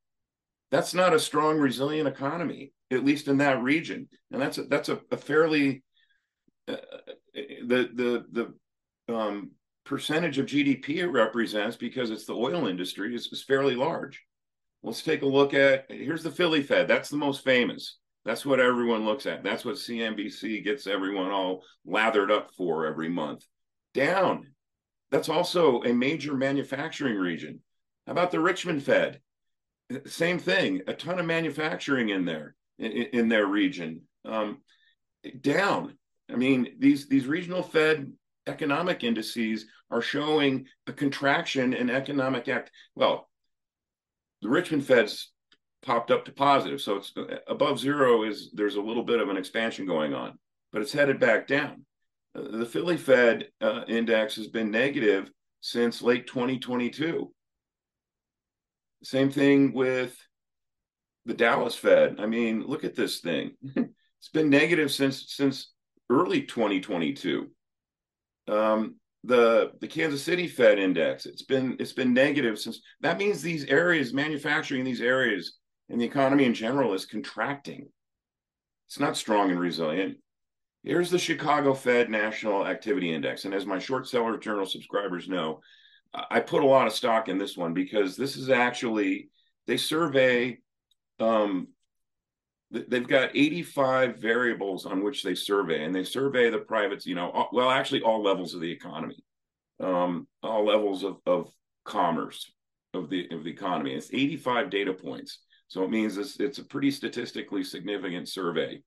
That's 0.73 0.95
not 0.95 1.15
a 1.15 1.21
strong, 1.21 1.59
resilient 1.59 2.09
economy, 2.09 2.73
at 2.91 3.05
least 3.05 3.29
in 3.29 3.39
that 3.39 3.63
region. 3.63 4.09
And 4.33 4.43
that's 4.43 4.59
a, 4.59 4.65
that's 4.65 4.89
a, 4.89 5.01
a 5.13 5.17
fairly 5.17 5.85
uh, 6.67 6.77
the 7.35 7.91
the 7.95 8.55
the 9.09 9.15
um, 9.15 9.53
percentage 9.85 10.39
of 10.39 10.47
GDP 10.47 10.97
it 10.97 11.09
represents 11.09 11.77
because 11.77 12.11
it's 12.11 12.25
the 12.25 12.35
oil 12.35 12.67
industry 12.67 13.15
is, 13.15 13.29
is 13.31 13.45
fairly 13.45 13.77
large. 13.77 14.21
Let's 14.83 15.03
take 15.03 15.23
a 15.23 15.27
look 15.27 15.55
at 15.55 15.85
here's 15.89 16.25
the 16.25 16.31
Philly 16.31 16.65
Fed. 16.65 16.89
That's 16.89 17.11
the 17.11 17.17
most 17.17 17.45
famous. 17.45 17.99
That's 18.25 18.47
what 18.47 18.59
everyone 18.59 19.05
looks 19.05 19.27
at. 19.27 19.45
That's 19.45 19.65
what 19.65 19.75
CNBC 19.77 20.65
gets 20.65 20.87
everyone 20.87 21.31
all 21.31 21.63
lathered 21.85 22.33
up 22.33 22.51
for 22.57 22.87
every 22.87 23.09
month. 23.09 23.45
Down 23.95 24.47
that's 25.13 25.29
also 25.29 25.83
a 25.83 25.93
major 25.93 26.35
manufacturing 26.35 27.17
region. 27.17 27.61
How 28.07 28.13
about 28.13 28.31
the 28.31 28.41
Richmond 28.41 28.83
Fed? 28.83 29.21
Same 30.07 30.39
thing, 30.39 30.83
a 30.87 30.95
ton 30.95 31.19
of 31.19 31.27
manufacturing 31.27 32.09
in 32.09 32.25
there 32.25 32.55
in, 32.79 32.91
in 32.91 33.29
their 33.29 33.47
region. 33.47 34.03
Um, 34.25 34.59
down. 35.41 35.97
I 36.31 36.37
mean, 36.37 36.77
these 36.79 37.09
these 37.09 37.27
regional 37.27 37.63
Fed 37.63 38.13
economic 38.47 39.05
indices 39.05 39.67
are 39.91 40.03
showing 40.03 40.67
a 40.87 40.93
contraction 40.93 41.75
in 41.75 41.91
economic 41.91 42.49
act. 42.49 42.71
Well, 42.95 43.29
the 44.41 44.49
Richmond 44.49 44.87
Fed's 44.87 45.31
popped 45.83 46.11
up 46.11 46.25
to 46.25 46.33
positive, 46.33 46.81
so 46.81 46.97
it's 46.97 47.13
above 47.47 47.79
zero. 47.79 48.25
Is 48.25 48.51
there's 48.55 48.77
a 48.77 48.81
little 48.81 49.05
bit 49.05 49.21
of 49.21 49.29
an 49.29 49.37
expansion 49.37 49.87
going 49.87 50.15
on, 50.15 50.39
but 50.73 50.83
it's 50.83 50.93
headed 50.93 51.21
back 51.21 51.47
down 51.47 51.85
the 52.35 52.67
Philly 52.67 52.97
Fed 52.97 53.49
uh, 53.61 53.83
index 53.89 54.37
has 54.37 54.49
been 54.49 54.71
negative 54.71 55.31
since 55.61 56.03
late 56.03 56.27
2022. 56.27 57.33
Same 59.03 59.31
thing 59.31 59.73
with 59.73 60.17
the 61.27 61.35
Dallas 61.35 61.75
Fed. 61.75 62.17
I 62.19 62.27
mean, 62.27 62.65
look 62.67 62.85
at 62.85 62.95
this 62.95 63.21
thing. 63.21 63.53
it's 63.77 64.29
been 64.33 64.51
negative 64.51 64.93
since 64.93 65.35
since 65.35 65.73
early 66.11 66.43
2022. 66.43 67.51
Um, 68.49 68.97
the 69.25 69.73
the 69.81 69.89
Kansas 69.89 70.23
City 70.23 70.49
Fed 70.49 70.79
index, 70.79 71.27
it's 71.27 71.43
been 71.43 71.77
it's 71.79 71.93
been 71.93 72.13
negative 72.13 72.59
since 72.59 72.81
that 73.01 73.19
means 73.19 73.41
these 73.41 73.65
areas, 73.67 74.13
manufacturing 74.13 74.81
in 74.81 74.87
these 74.87 75.01
areas 75.01 75.59
and 75.93 76.01
the 76.01 76.07
economy 76.07 76.45
in 76.45 76.55
general 76.55 76.95
is 76.95 77.07
contracting. 77.07 77.89
It's 78.89 78.99
not 78.99 79.17
strong 79.17 79.51
and 79.51 79.61
resilient. 79.61 80.17
Here's 80.83 81.11
the 81.11 81.19
Chicago 81.19 81.75
Fed 81.75 82.11
National 82.11 82.67
Activity 82.67 83.15
Index. 83.15 83.45
And 83.45 83.55
as 83.55 83.67
my 83.67 83.79
short 83.79 84.09
seller 84.09 84.37
journal 84.39 84.67
subscribers 84.67 85.29
know, 85.29 85.61
I 86.15 86.41
put 86.41 86.63
a 86.63 86.67
lot 86.67 86.87
of 86.87 86.93
stock 86.93 87.29
in 87.29 87.39
this 87.39 87.57
one 87.57 87.73
because 87.73 88.17
this 88.17 88.37
is 88.37 88.51
actually, 88.51 89.31
they 89.67 89.77
survey, 89.77 90.59
um, 91.21 91.69
they've 92.71 93.07
got 93.07 93.35
85 93.35 94.19
variables 94.19 94.85
on 94.87 95.03
which 95.03 95.23
they 95.23 95.35
survey, 95.35 95.85
and 95.85 95.95
they 95.95 96.05
survey 96.05 96.51
the 96.51 96.59
privates, 96.59 97.07
you 97.07 97.15
know, 97.15 97.49
well, 97.53 97.71
actually 97.71 98.03
all 98.03 98.23
levels 98.23 98.55
of 98.55 98.61
the 98.61 98.71
economy, 98.71 99.23
um, 99.81 100.27
all 100.43 100.67
levels 100.67 101.03
of, 101.03 101.17
of 101.27 101.51
commerce 101.85 102.51
of 102.95 103.09
the 103.09 103.29
of 103.31 103.43
the 103.43 103.51
economy. 103.51 103.95
It's 103.95 104.13
85 104.13 104.71
data 104.71 104.93
points. 104.93 105.39
So 105.69 105.83
it 105.85 105.91
means 105.91 106.19
it's, 106.19 106.39
it's 106.39 106.59
a 106.59 106.65
pretty 106.65 106.91
statistically 106.91 107.65
significant 107.65 108.29
survey 108.29 108.83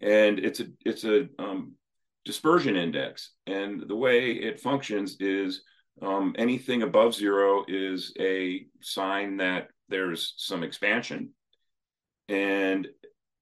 and 0.00 0.38
it's 0.38 0.60
a 0.60 0.66
it's 0.84 1.04
a 1.04 1.28
um, 1.38 1.72
dispersion 2.24 2.76
index, 2.76 3.32
and 3.46 3.88
the 3.88 3.96
way 3.96 4.32
it 4.32 4.60
functions 4.60 5.16
is 5.20 5.62
um, 6.02 6.34
anything 6.38 6.82
above 6.82 7.14
zero 7.14 7.64
is 7.66 8.12
a 8.18 8.66
sign 8.80 9.38
that 9.38 9.68
there's 9.88 10.34
some 10.36 10.62
expansion, 10.62 11.30
and 12.28 12.88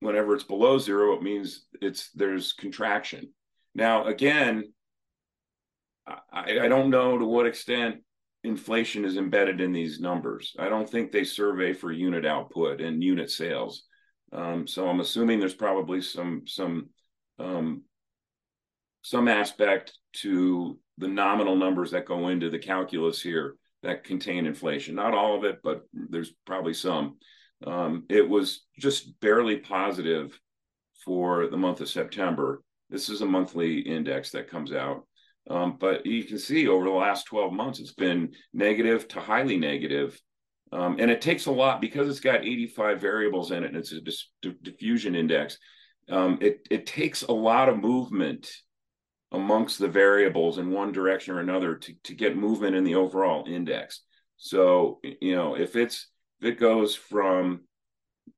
whenever 0.00 0.34
it's 0.34 0.44
below 0.44 0.78
zero, 0.78 1.14
it 1.14 1.22
means 1.22 1.64
it's 1.80 2.10
there's 2.10 2.52
contraction. 2.52 3.32
Now, 3.74 4.04
again, 4.04 4.72
I, 6.06 6.60
I 6.60 6.68
don't 6.68 6.90
know 6.90 7.18
to 7.18 7.24
what 7.24 7.46
extent 7.46 7.96
inflation 8.44 9.04
is 9.04 9.16
embedded 9.16 9.60
in 9.60 9.72
these 9.72 10.00
numbers. 10.00 10.54
I 10.58 10.68
don't 10.68 10.88
think 10.88 11.10
they 11.10 11.24
survey 11.24 11.72
for 11.72 11.90
unit 11.90 12.26
output 12.26 12.80
and 12.80 13.02
unit 13.02 13.30
sales. 13.30 13.84
Um, 14.32 14.66
so 14.66 14.88
I'm 14.88 15.00
assuming 15.00 15.40
there's 15.40 15.54
probably 15.54 16.02
some 16.02 16.42
some 16.46 16.90
um, 17.38 17.82
some 19.04 19.28
aspect 19.28 19.92
to 20.14 20.78
the 20.96 21.06
nominal 21.06 21.56
numbers 21.56 21.90
that 21.90 22.06
go 22.06 22.28
into 22.28 22.48
the 22.48 22.58
calculus 22.58 23.20
here 23.20 23.56
that 23.82 24.02
contain 24.02 24.46
inflation. 24.46 24.94
Not 24.94 25.12
all 25.12 25.36
of 25.36 25.44
it, 25.44 25.58
but 25.62 25.82
there's 25.92 26.32
probably 26.46 26.72
some. 26.72 27.18
Um, 27.66 28.04
it 28.08 28.26
was 28.26 28.64
just 28.78 29.20
barely 29.20 29.58
positive 29.58 30.38
for 31.04 31.48
the 31.48 31.56
month 31.56 31.82
of 31.82 31.90
September. 31.90 32.62
This 32.88 33.10
is 33.10 33.20
a 33.20 33.26
monthly 33.26 33.80
index 33.80 34.30
that 34.30 34.50
comes 34.50 34.72
out. 34.72 35.06
Um, 35.50 35.76
but 35.78 36.06
you 36.06 36.24
can 36.24 36.38
see 36.38 36.66
over 36.66 36.84
the 36.84 36.90
last 36.90 37.26
12 37.26 37.52
months, 37.52 37.80
it's 37.80 37.92
been 37.92 38.32
negative 38.54 39.06
to 39.08 39.20
highly 39.20 39.58
negative. 39.58 40.18
Um, 40.72 40.96
and 40.98 41.10
it 41.10 41.20
takes 41.20 41.44
a 41.44 41.52
lot 41.52 41.82
because 41.82 42.08
it's 42.08 42.20
got 42.20 42.46
85 42.46 43.02
variables 43.02 43.50
in 43.50 43.64
it 43.64 43.68
and 43.68 43.76
it's 43.76 43.92
a 43.92 44.00
dis- 44.00 44.30
diffusion 44.62 45.14
index. 45.14 45.58
Um, 46.08 46.38
it, 46.40 46.66
it 46.70 46.86
takes 46.86 47.22
a 47.22 47.32
lot 47.32 47.68
of 47.68 47.78
movement 47.78 48.50
amongst 49.34 49.78
the 49.78 49.88
variables 49.88 50.58
in 50.58 50.70
one 50.70 50.92
direction 50.92 51.34
or 51.34 51.40
another 51.40 51.76
to, 51.76 51.94
to 52.04 52.14
get 52.14 52.36
movement 52.36 52.76
in 52.76 52.84
the 52.84 52.94
overall 52.94 53.44
index. 53.46 54.00
So, 54.36 55.00
you 55.02 55.34
know, 55.34 55.56
if 55.56 55.76
it's 55.76 56.08
if 56.40 56.48
it 56.48 56.60
goes 56.60 56.94
from 56.94 57.62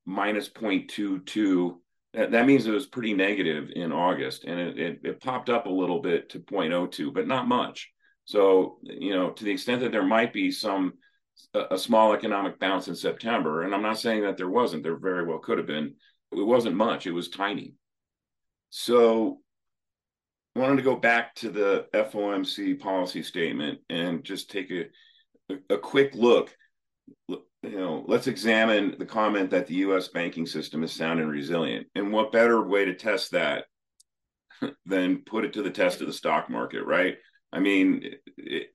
minus 0.04 0.48
0.22 0.48 1.76
that, 2.16 2.30
that 2.30 2.46
means 2.46 2.66
it 2.66 2.72
was 2.72 2.86
pretty 2.86 3.12
negative 3.12 3.70
in 3.76 3.92
August, 3.92 4.44
and 4.44 4.58
it, 4.58 4.78
it, 4.78 5.00
it 5.04 5.20
popped 5.20 5.50
up 5.50 5.66
a 5.66 5.70
little 5.70 6.00
bit 6.00 6.30
to 6.30 6.40
0.02, 6.40 7.12
but 7.12 7.26
not 7.26 7.46
much. 7.46 7.90
So, 8.24 8.78
you 8.82 9.14
know, 9.14 9.30
to 9.30 9.44
the 9.44 9.50
extent 9.50 9.82
that 9.82 9.92
there 9.92 10.02
might 10.02 10.32
be 10.32 10.50
some 10.50 10.94
a, 11.52 11.74
a 11.74 11.78
small 11.78 12.14
economic 12.14 12.58
bounce 12.58 12.88
in 12.88 12.96
September, 12.96 13.62
and 13.62 13.74
I'm 13.74 13.82
not 13.82 13.98
saying 13.98 14.22
that 14.22 14.38
there 14.38 14.48
wasn't, 14.48 14.82
there 14.82 14.96
very 14.96 15.26
well 15.26 15.38
could 15.38 15.58
have 15.58 15.66
been. 15.66 15.94
It 16.32 16.46
wasn't 16.46 16.74
much; 16.74 17.06
it 17.06 17.12
was 17.12 17.28
tiny. 17.28 17.74
So, 18.70 19.40
Wanted 20.56 20.76
to 20.76 20.82
go 20.82 20.96
back 20.96 21.34
to 21.36 21.50
the 21.50 21.86
FOMC 21.92 22.80
policy 22.80 23.22
statement 23.22 23.80
and 23.90 24.24
just 24.24 24.50
take 24.50 24.70
a 24.70 24.86
a, 25.48 25.74
a 25.74 25.78
quick 25.78 26.14
look 26.14 26.56
you 27.28 27.78
know, 27.78 28.04
let's 28.06 28.26
examine 28.26 28.94
the 28.98 29.06
comment 29.06 29.50
that 29.50 29.66
the 29.66 29.74
U.S. 29.74 30.08
banking 30.08 30.46
system 30.46 30.84
is 30.84 30.92
sound 30.92 31.20
and 31.20 31.30
resilient. 31.30 31.88
And 31.94 32.12
what 32.12 32.32
better 32.32 32.62
way 32.66 32.84
to 32.84 32.94
test 32.94 33.32
that 33.32 33.64
than 34.86 35.18
put 35.26 35.44
it 35.44 35.52
to 35.54 35.62
the 35.62 35.70
test 35.70 36.00
of 36.00 36.06
the 36.06 36.12
stock 36.12 36.48
market, 36.48 36.84
right? 36.84 37.16
I 37.52 37.60
mean, 37.60 38.14
it, 38.38 38.68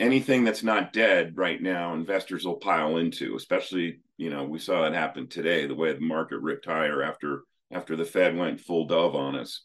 anything 0.00 0.44
that's 0.44 0.62
not 0.62 0.92
dead 0.92 1.36
right 1.36 1.60
now, 1.60 1.94
investors 1.94 2.46
will 2.46 2.56
pile 2.56 2.96
into. 2.96 3.36
Especially, 3.36 4.00
you 4.16 4.30
know, 4.30 4.44
we 4.44 4.58
saw 4.58 4.86
it 4.86 4.94
happen 4.94 5.28
today, 5.28 5.66
the 5.66 5.74
way 5.74 5.92
the 5.92 6.00
market 6.00 6.38
ripped 6.40 6.66
higher 6.66 7.02
after 7.02 7.42
after 7.72 7.96
the 7.96 8.04
Fed 8.04 8.36
went 8.36 8.60
full 8.60 8.86
dove 8.86 9.14
on 9.14 9.36
us. 9.36 9.64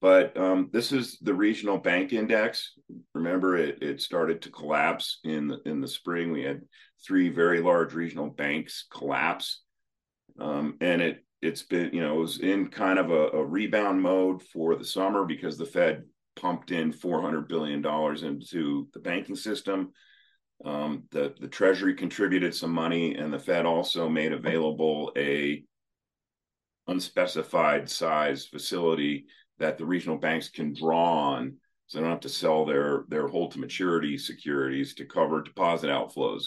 But 0.00 0.36
um, 0.36 0.70
this 0.72 0.92
is 0.92 1.18
the 1.20 1.34
regional 1.34 1.78
bank 1.78 2.12
index. 2.12 2.74
Remember, 3.14 3.56
it, 3.56 3.82
it 3.82 4.00
started 4.00 4.42
to 4.42 4.50
collapse 4.50 5.18
in 5.24 5.48
the, 5.48 5.60
in 5.66 5.80
the 5.80 5.88
spring. 5.88 6.30
We 6.30 6.44
had 6.44 6.60
three 7.04 7.30
very 7.30 7.60
large 7.60 7.94
regional 7.94 8.30
banks 8.30 8.86
collapse, 8.92 9.62
um, 10.38 10.76
and 10.80 11.02
it 11.02 11.24
it's 11.40 11.62
been 11.62 11.92
you 11.92 12.00
know 12.00 12.16
it 12.16 12.20
was 12.20 12.38
in 12.38 12.68
kind 12.68 12.98
of 12.98 13.10
a, 13.10 13.28
a 13.28 13.44
rebound 13.44 14.00
mode 14.00 14.42
for 14.42 14.76
the 14.76 14.84
summer 14.84 15.24
because 15.24 15.58
the 15.58 15.66
Fed 15.66 16.04
pumped 16.36 16.70
in 16.70 16.92
400 16.92 17.48
billion 17.48 17.82
dollars 17.82 18.22
into 18.22 18.88
the 18.94 19.00
banking 19.00 19.36
system. 19.36 19.90
Um, 20.64 21.04
the 21.10 21.34
the 21.40 21.48
Treasury 21.48 21.94
contributed 21.94 22.54
some 22.54 22.72
money, 22.72 23.16
and 23.16 23.32
the 23.32 23.38
Fed 23.40 23.66
also 23.66 24.08
made 24.08 24.32
available 24.32 25.12
a 25.16 25.64
unspecified 26.86 27.90
size 27.90 28.46
facility 28.46 29.26
that 29.58 29.78
the 29.78 29.86
regional 29.86 30.16
banks 30.16 30.48
can 30.48 30.74
draw 30.74 31.32
on 31.32 31.56
so 31.86 31.98
they 31.98 32.02
don't 32.02 32.12
have 32.12 32.20
to 32.20 32.28
sell 32.28 32.64
their 32.64 33.04
their 33.08 33.28
hold 33.28 33.52
to 33.52 33.58
maturity 33.58 34.18
securities 34.18 34.94
to 34.94 35.06
cover 35.06 35.42
deposit 35.42 35.88
outflows. 35.88 36.44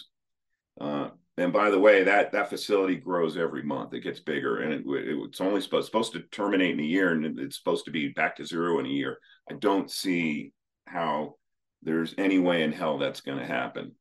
Uh, 0.79 1.09
and 1.37 1.51
by 1.51 1.69
the 1.69 1.79
way 1.79 2.03
that 2.03 2.31
that 2.31 2.49
facility 2.49 2.95
grows 2.95 3.37
every 3.37 3.63
month. 3.63 3.93
It 3.93 4.01
gets 4.01 4.19
bigger 4.19 4.61
and 4.61 4.73
it, 4.73 4.83
it, 4.85 5.17
it's 5.27 5.41
only 5.41 5.61
supposed, 5.61 5.87
supposed 5.87 6.13
to 6.13 6.21
terminate 6.31 6.73
in 6.73 6.79
a 6.79 6.83
year 6.83 7.11
and 7.11 7.39
it's 7.39 7.57
supposed 7.57 7.85
to 7.85 7.91
be 7.91 8.09
back 8.09 8.35
to 8.35 8.45
zero 8.45 8.79
in 8.79 8.85
a 8.85 8.89
year. 8.89 9.17
I 9.49 9.55
don't 9.55 9.89
see 9.89 10.53
how 10.85 11.35
there's 11.81 12.13
any 12.17 12.37
way 12.37 12.63
in 12.63 12.71
hell 12.71 12.97
that's 12.97 13.21
going 13.21 13.39
to 13.39 13.45
happen. 13.45 13.93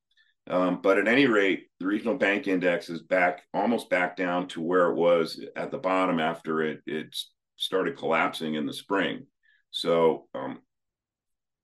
Um, 0.49 0.81
but 0.83 0.99
at 0.99 1.09
any 1.09 1.27
rate, 1.27 1.69
the 1.79 1.87
regional 1.87 2.17
bank 2.17 2.49
index 2.49 2.91
is 2.91 3.03
back 3.03 3.43
almost 3.55 3.89
back 3.89 4.17
down 4.17 4.49
to 4.49 4.61
where 4.61 4.91
it 4.91 4.97
was 4.97 5.43
at 5.57 5.71
the 5.71 5.79
bottom 5.79 6.19
after 6.19 6.63
it 6.63 6.81
it's 6.87 7.31
started 7.61 7.97
collapsing 7.97 8.55
in 8.55 8.67
the 8.67 8.73
spring. 8.73 9.27
So 9.71 10.27
um, 10.35 10.61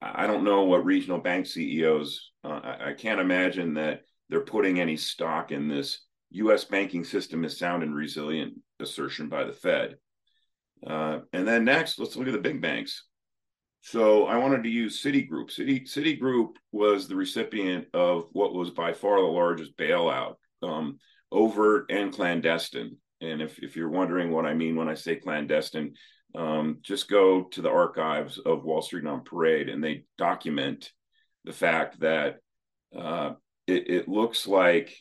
I 0.00 0.26
don't 0.26 0.44
know 0.44 0.64
what 0.64 0.84
regional 0.84 1.18
bank 1.18 1.46
CEOs. 1.46 2.30
Uh, 2.44 2.60
I, 2.62 2.90
I, 2.90 2.92
can't 2.92 3.18
imagine 3.18 3.74
that 3.74 4.02
they're 4.28 4.40
putting 4.40 4.78
any 4.78 4.98
stock 4.98 5.52
in 5.52 5.68
this 5.68 6.00
U.S. 6.30 6.64
banking 6.64 7.02
system 7.02 7.44
is 7.44 7.58
sound 7.58 7.82
and 7.82 7.94
resilient 7.94 8.54
assertion 8.78 9.30
by 9.30 9.44
the 9.44 9.52
Fed. 9.52 9.96
Uh, 10.86 11.20
and 11.32 11.48
then 11.48 11.64
next, 11.64 11.98
let's 11.98 12.14
look 12.14 12.26
at 12.26 12.34
the 12.34 12.38
big 12.38 12.60
banks. 12.60 13.04
So 13.80 14.26
I 14.26 14.36
wanted 14.36 14.64
to 14.64 14.68
use 14.68 15.02
Citigroup. 15.02 15.50
Citi, 15.50 15.84
Citigroup 15.84 16.56
was 16.72 17.08
the 17.08 17.16
recipient 17.16 17.86
of 17.94 18.26
what 18.32 18.52
was 18.52 18.70
by 18.70 18.92
far 18.92 19.20
the 19.20 19.26
largest 19.26 19.76
bailout, 19.78 20.34
um, 20.62 20.98
overt 21.32 21.86
and 21.88 22.12
clandestine. 22.12 22.98
And 23.20 23.40
if, 23.40 23.58
if 23.58 23.76
you're 23.76 23.88
wondering 23.88 24.30
what 24.30 24.46
I 24.46 24.54
mean 24.54 24.76
when 24.76 24.88
I 24.88 24.94
say 24.94 25.16
clandestine, 25.16 25.94
um, 26.34 26.78
just 26.82 27.08
go 27.08 27.44
to 27.44 27.62
the 27.62 27.70
archives 27.70 28.38
of 28.38 28.64
Wall 28.64 28.82
Street 28.82 29.06
on 29.06 29.24
Parade 29.24 29.68
and 29.68 29.82
they 29.82 30.04
document 30.18 30.92
the 31.44 31.52
fact 31.52 32.00
that 32.00 32.36
uh, 32.96 33.32
it, 33.66 33.88
it, 33.88 34.08
looks 34.08 34.46
like, 34.46 34.94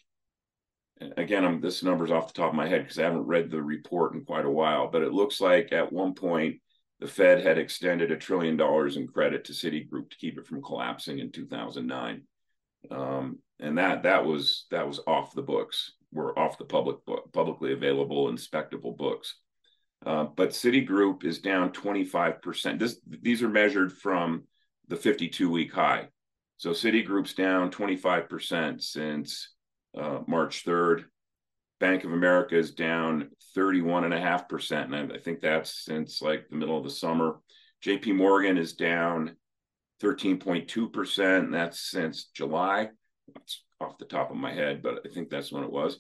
again, 1.18 1.44
I'm, 1.44 1.60
this 1.60 1.84
number's 1.84 2.12
off 2.12 2.28
the 2.28 2.40
top 2.40 2.50
of 2.50 2.56
my 2.56 2.68
head 2.68 2.84
because 2.84 3.00
I 3.00 3.04
haven't 3.04 3.26
read 3.26 3.50
the 3.50 3.62
report 3.62 4.14
in 4.14 4.24
quite 4.24 4.46
a 4.46 4.52
while, 4.52 4.90
but 4.90 5.02
it 5.02 5.12
looks 5.12 5.42
like 5.42 5.74
at 5.74 5.92
one 5.92 6.14
point 6.14 6.62
the 7.00 7.08
Fed 7.08 7.44
had 7.44 7.58
extended 7.58 8.12
a 8.12 8.18
trillion 8.18 8.56
dollars 8.56 8.96
in 8.96 9.08
credit 9.08 9.46
to 9.46 9.54
Citigroup 9.54 10.10
to 10.10 10.18
keep 10.18 10.38
it 10.38 10.48
from 10.48 10.62
collapsing 10.62 11.20
in 11.20 11.32
2009. 11.32 12.22
Um, 12.92 13.40
and 13.60 13.78
that 13.78 14.04
that 14.04 14.26
was 14.26 14.66
that 14.72 14.88
was 14.88 15.00
off 15.08 15.34
the 15.34 15.42
books 15.42 15.94
were 16.16 16.38
off 16.40 16.58
the 16.58 16.66
public 16.66 16.98
publicly 17.34 17.74
available 17.74 18.30
inspectable 18.30 18.94
books. 18.94 19.36
Uh, 20.06 20.24
but 20.24 20.50
Citigroup 20.50 21.24
is 21.24 21.40
down 21.40 21.72
25%. 21.72 22.80
This, 22.80 23.00
these 23.08 23.42
are 23.42 23.50
measured 23.50 23.92
from 23.92 24.44
the 24.88 24.96
52 24.96 25.50
week 25.50 25.74
high. 25.74 26.08
So 26.58 26.72
Citigroup's 26.72 27.34
down 27.34 27.72
25% 27.72 28.82
since 28.82 29.50
uh, 29.98 30.20
March 30.28 30.64
3rd. 30.66 31.06
Bank 31.80 32.06
of 32.06 32.14
America 32.14 32.58
is 32.58 32.72
down 32.72 33.30
31.5%. 33.58 34.86
And 34.86 34.96
I, 34.96 35.16
I 35.16 35.20
think 35.20 35.42
that's 35.42 35.84
since 35.84 36.22
like 36.22 36.48
the 36.50 36.56
middle 36.56 36.78
of 36.78 36.84
the 36.84 36.90
summer. 36.90 37.40
JP 37.84 38.16
Morgan 38.16 38.58
is 38.58 38.74
down 38.74 39.36
13.2%. 40.02 41.40
And 41.40 41.54
that's 41.54 41.80
since 41.80 42.26
July. 42.26 42.90
That's 43.34 43.65
off 43.82 43.98
the 43.98 44.06
top 44.06 44.32
of 44.32 44.38
my 44.38 44.54
head, 44.54 44.82
but 44.82 45.02
I 45.06 45.10
think 45.10 45.30
that's 45.30 45.52
when 45.52 45.64
it 45.64 45.72
was. 45.72 46.00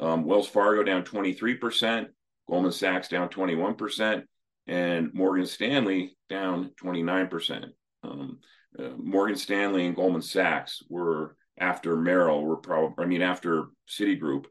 Um, 0.00 0.24
Wells 0.24 0.48
Fargo 0.48 0.82
down 0.82 1.02
23%, 1.02 2.06
Goldman 2.48 2.72
Sachs 2.72 3.08
down 3.08 3.28
21%, 3.28 4.22
and 4.66 5.12
Morgan 5.14 5.46
Stanley 5.46 6.16
down 6.28 6.70
29%. 6.82 7.64
Um, 8.04 8.38
uh, 8.78 8.90
Morgan 8.96 9.36
Stanley 9.36 9.86
and 9.86 9.96
Goldman 9.96 10.22
Sachs 10.22 10.82
were 10.88 11.36
after 11.58 11.96
Merrill 11.96 12.44
were 12.44 12.56
probably, 12.56 13.04
I 13.04 13.08
mean, 13.08 13.22
after 13.22 13.66
Citigroup, 13.88 14.46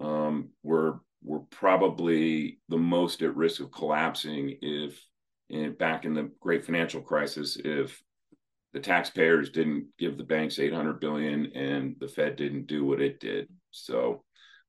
um, 0.00 0.48
were 0.62 1.00
were 1.22 1.40
probably 1.50 2.58
the 2.68 2.76
most 2.76 3.22
at 3.22 3.34
risk 3.34 3.60
of 3.60 3.72
collapsing 3.72 4.58
if 4.60 5.00
in, 5.48 5.72
back 5.72 6.04
in 6.04 6.12
the 6.14 6.30
great 6.40 6.64
financial 6.64 7.00
crisis 7.00 7.56
if 7.64 8.02
the 8.74 8.80
taxpayers 8.80 9.50
didn't 9.50 9.86
give 9.98 10.18
the 10.18 10.24
banks 10.24 10.58
800 10.58 11.00
billion 11.00 11.52
and 11.54 11.96
the 11.98 12.08
fed 12.08 12.36
didn't 12.36 12.66
do 12.66 12.84
what 12.84 13.00
it 13.00 13.20
did 13.20 13.48
so 13.70 14.22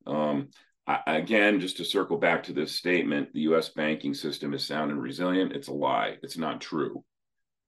um, 0.07 0.49
I, 0.87 0.99
again, 1.07 1.59
just 1.59 1.77
to 1.77 1.85
circle 1.85 2.17
back 2.17 2.43
to 2.43 2.53
this 2.53 2.75
statement, 2.75 3.33
the 3.33 3.41
U.S. 3.41 3.69
banking 3.69 4.13
system 4.13 4.53
is 4.53 4.63
sound 4.63 4.91
and 4.91 5.01
resilient. 5.01 5.53
It's 5.53 5.67
a 5.67 5.73
lie. 5.73 6.17
It's 6.21 6.37
not 6.37 6.61
true. 6.61 7.03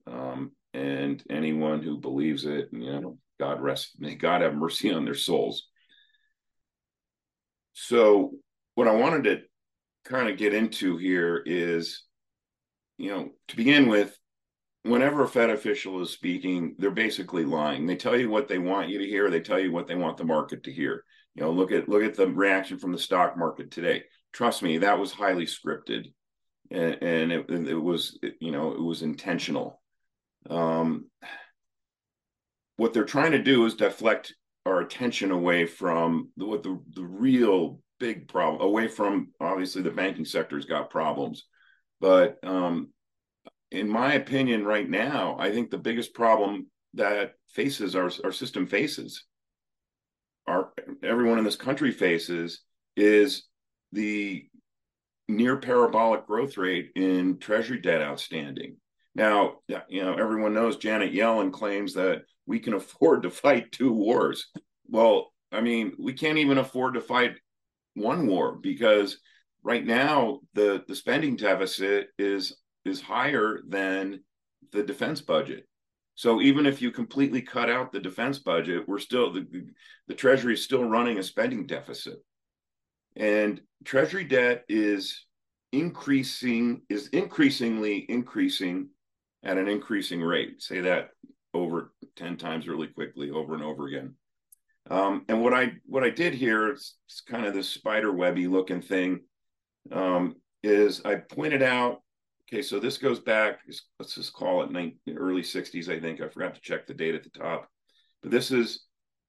Um, 0.06 0.52
and 0.74 1.24
anyone 1.30 1.82
who 1.82 1.98
believes 1.98 2.46
it, 2.46 2.70
you 2.72 2.92
know, 2.92 3.18
God 3.40 3.62
rest, 3.62 3.96
may 3.98 4.16
God 4.16 4.42
have 4.42 4.54
mercy 4.54 4.94
on 4.94 5.04
their 5.04 5.16
souls. 5.16 5.68
So, 7.74 8.32
what 8.76 8.88
I 8.88 8.94
wanted 8.94 9.24
to 9.26 9.42
kind 10.06 10.30
of 10.30 10.38
get 10.38 10.54
into 10.54 10.98
here 10.98 11.42
is, 11.44 12.04
you 12.98 13.10
know, 13.10 13.30
to 13.48 13.56
begin 13.56 13.88
with, 13.88 14.16
whenever 14.88 15.24
a 15.24 15.28
Fed 15.28 15.50
official 15.50 16.02
is 16.02 16.12
speaking, 16.12 16.76
they're 16.78 16.92
basically 16.92 17.46
lying. 17.46 17.86
They 17.86 17.96
tell 17.96 18.18
you 18.18 18.30
what 18.30 18.48
they 18.48 18.58
want 18.58 18.90
you 18.90 19.00
to 19.00 19.08
hear. 19.08 19.30
They 19.30 19.40
tell 19.40 19.60
you 19.60 19.72
what 19.72 19.88
they 19.88 19.96
want 19.96 20.18
the 20.18 20.26
market 20.26 20.64
to 20.64 20.72
hear. 20.72 21.04
You 21.36 21.44
know, 21.44 21.52
look 21.52 21.72
at 21.72 21.88
look 21.88 22.04
at 22.04 22.16
the 22.16 22.28
reaction 22.28 22.80
from 22.80 22.92
the 22.92 23.00
stock 23.00 23.38
market 23.38 23.72
today. 23.72 24.04
Trust 24.34 24.64
me, 24.64 24.80
that 24.80 25.00
was 25.00 25.12
highly 25.12 25.46
scripted, 25.46 26.12
and, 26.72 26.98
and 27.02 27.32
it, 27.32 27.50
it, 27.50 27.82
was 27.82 28.20
you 28.40 28.52
know 28.52 28.72
it 28.72 28.82
was 28.82 29.02
intentional. 29.02 29.82
Um, 30.50 31.06
what 32.78 32.94
they're 32.94 33.06
trying 33.06 33.32
to 33.32 33.44
do 33.44 33.66
is 33.66 33.76
deflect 33.76 34.34
our 34.66 34.80
attention 34.80 35.32
away 35.32 35.66
from 35.66 36.30
the, 36.38 36.46
what 36.46 36.64
the 36.64 36.82
the 36.94 37.04
real 37.04 37.80
big 38.00 38.28
problem 38.28 38.62
away 38.62 38.88
from 38.88 39.30
obviously 39.40 39.82
the 39.82 39.92
banking 39.92 40.26
sector's 40.26 40.66
got 40.66 40.90
problems, 40.90 41.46
but 42.00 42.38
um, 42.44 42.90
in 43.72 43.90
my 43.90 44.14
opinion, 44.14 44.66
right 44.66 44.90
now, 44.90 45.38
I 45.40 45.52
think 45.52 45.70
the 45.70 45.78
biggest 45.78 46.14
problem 46.14 46.68
that 46.94 47.34
faces 47.50 47.96
our, 47.96 48.10
our 48.24 48.32
system 48.32 48.66
faces, 48.68 49.26
our 50.48 50.72
everyone 51.04 51.38
in 51.38 51.44
this 51.44 51.56
country 51.56 51.92
faces, 51.92 52.62
is 52.96 53.44
the 53.92 54.48
near 55.28 55.58
parabolic 55.58 56.26
growth 56.26 56.58
rate 56.58 56.92
in 56.96 57.38
treasury 57.40 57.80
debt 57.80 58.02
outstanding. 58.02 58.78
Now, 59.16 59.56
you 59.90 60.04
know, 60.04 60.14
everyone 60.14 60.54
knows 60.54 60.78
Janet 60.78 61.14
Yellen 61.14 61.52
claims 61.52 61.94
that 61.96 62.22
we 62.46 62.60
can 62.60 62.74
afford 62.76 63.24
to 63.24 63.30
fight 63.30 63.72
two 63.72 63.92
wars. 63.92 64.48
Well, 64.88 65.32
I 65.52 65.62
mean, 65.62 65.94
we 66.00 66.14
can't 66.14 66.38
even 66.38 66.58
afford 66.58 66.94
to 66.94 67.02
fight 67.02 67.36
one 67.96 68.28
war 68.28 68.58
because 68.62 69.18
right 69.64 69.86
now 69.86 70.40
the 70.54 70.84
the 70.88 70.96
spending 70.96 71.36
deficit 71.36 72.08
is 72.18 72.56
is 72.88 73.02
higher 73.02 73.62
than 73.68 74.22
the 74.72 74.84
defense 74.84 75.22
budget. 75.22 75.68
So 76.16 76.42
even 76.42 76.66
if 76.66 76.82
you 76.82 76.92
completely 76.92 77.42
cut 77.42 77.70
out 77.70 77.92
the 77.92 78.00
defense 78.00 78.40
budget, 78.40 78.88
we're 78.88 79.00
still 79.00 79.32
the, 79.32 79.46
the 80.08 80.16
treasury 80.16 80.56
is 80.56 80.64
still 80.64 80.84
running 80.84 81.20
a 81.20 81.24
spending 81.24 81.68
deficit. 81.68 82.18
And 83.16 83.62
treasury 83.86 84.24
debt 84.24 84.64
is 84.68 85.26
increasing 85.72 86.82
is 86.90 87.08
increasingly 87.10 88.06
increasing 88.10 88.90
at 89.44 89.58
an 89.58 89.68
increasing 89.68 90.22
rate. 90.22 90.62
Say 90.62 90.82
that 90.82 91.10
over 91.54 91.94
10 92.16 92.38
times 92.38 92.68
really 92.68 92.88
quickly 92.88 93.32
over 93.32 93.54
and 93.54 93.64
over 93.64 93.88
again. 93.88 94.16
Um, 94.90 95.26
and 95.28 95.44
what 95.44 95.54
I 95.54 95.74
what 95.86 96.04
I 96.04 96.10
did 96.10 96.34
here, 96.34 96.70
it's, 96.70 96.96
it's 97.08 97.22
kind 97.22 97.46
of 97.46 97.54
this 97.54 97.70
spider 97.70 98.12
webby 98.12 98.48
looking 98.48 98.82
thing, 98.82 99.22
um, 99.92 100.36
is 100.64 101.02
I 101.04 101.16
pointed 101.16 101.62
out. 101.62 102.02
Okay, 102.48 102.62
so 102.62 102.80
this 102.80 102.98
goes 102.98 103.20
back. 103.20 103.60
Let's 104.00 104.16
just 104.16 104.34
call 104.34 104.64
it 104.64 104.72
19, 104.72 105.18
early 105.18 105.42
60s. 105.42 105.90
I 105.90 106.00
think 106.00 106.22
I 106.22 106.30
forgot 106.30 106.56
to 106.56 106.62
check 106.62 106.88
the 106.88 106.94
date 106.94 107.16
at 107.16 107.24
the 107.24 107.30
top, 107.30 107.70
but 108.22 108.32
this 108.32 108.52
is 108.52 108.86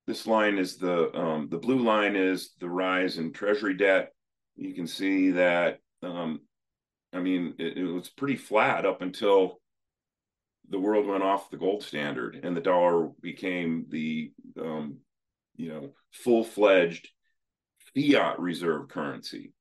this 0.06 0.26
line 0.26 0.56
is 0.56 0.76
the 0.76 1.14
um, 1.16 1.48
the 1.50 1.58
blue 1.58 1.80
line 1.80 2.16
is 2.16 2.54
the 2.60 2.68
rise 2.68 3.18
in 3.18 3.32
Treasury 3.32 3.74
debt. 3.74 4.12
You 4.56 4.72
can 4.72 4.86
see 4.86 5.32
that. 5.32 5.80
Um, 6.02 6.40
I 7.12 7.20
mean, 7.20 7.54
it, 7.58 7.78
it 7.78 7.84
was 7.84 8.08
pretty 8.08 8.36
flat 8.36 8.86
up 8.86 9.02
until 9.02 9.58
the 10.70 10.78
world 10.78 11.06
went 11.06 11.22
off 11.22 11.50
the 11.50 11.56
gold 11.56 11.82
standard 11.82 12.40
and 12.42 12.56
the 12.56 12.60
dollar 12.60 13.10
became 13.20 13.86
the 13.88 14.32
um, 14.60 14.98
you 15.56 15.68
know 15.68 15.90
full-fledged 16.12 17.08
fiat 17.94 18.38
reserve 18.38 18.88
currency 18.88 19.52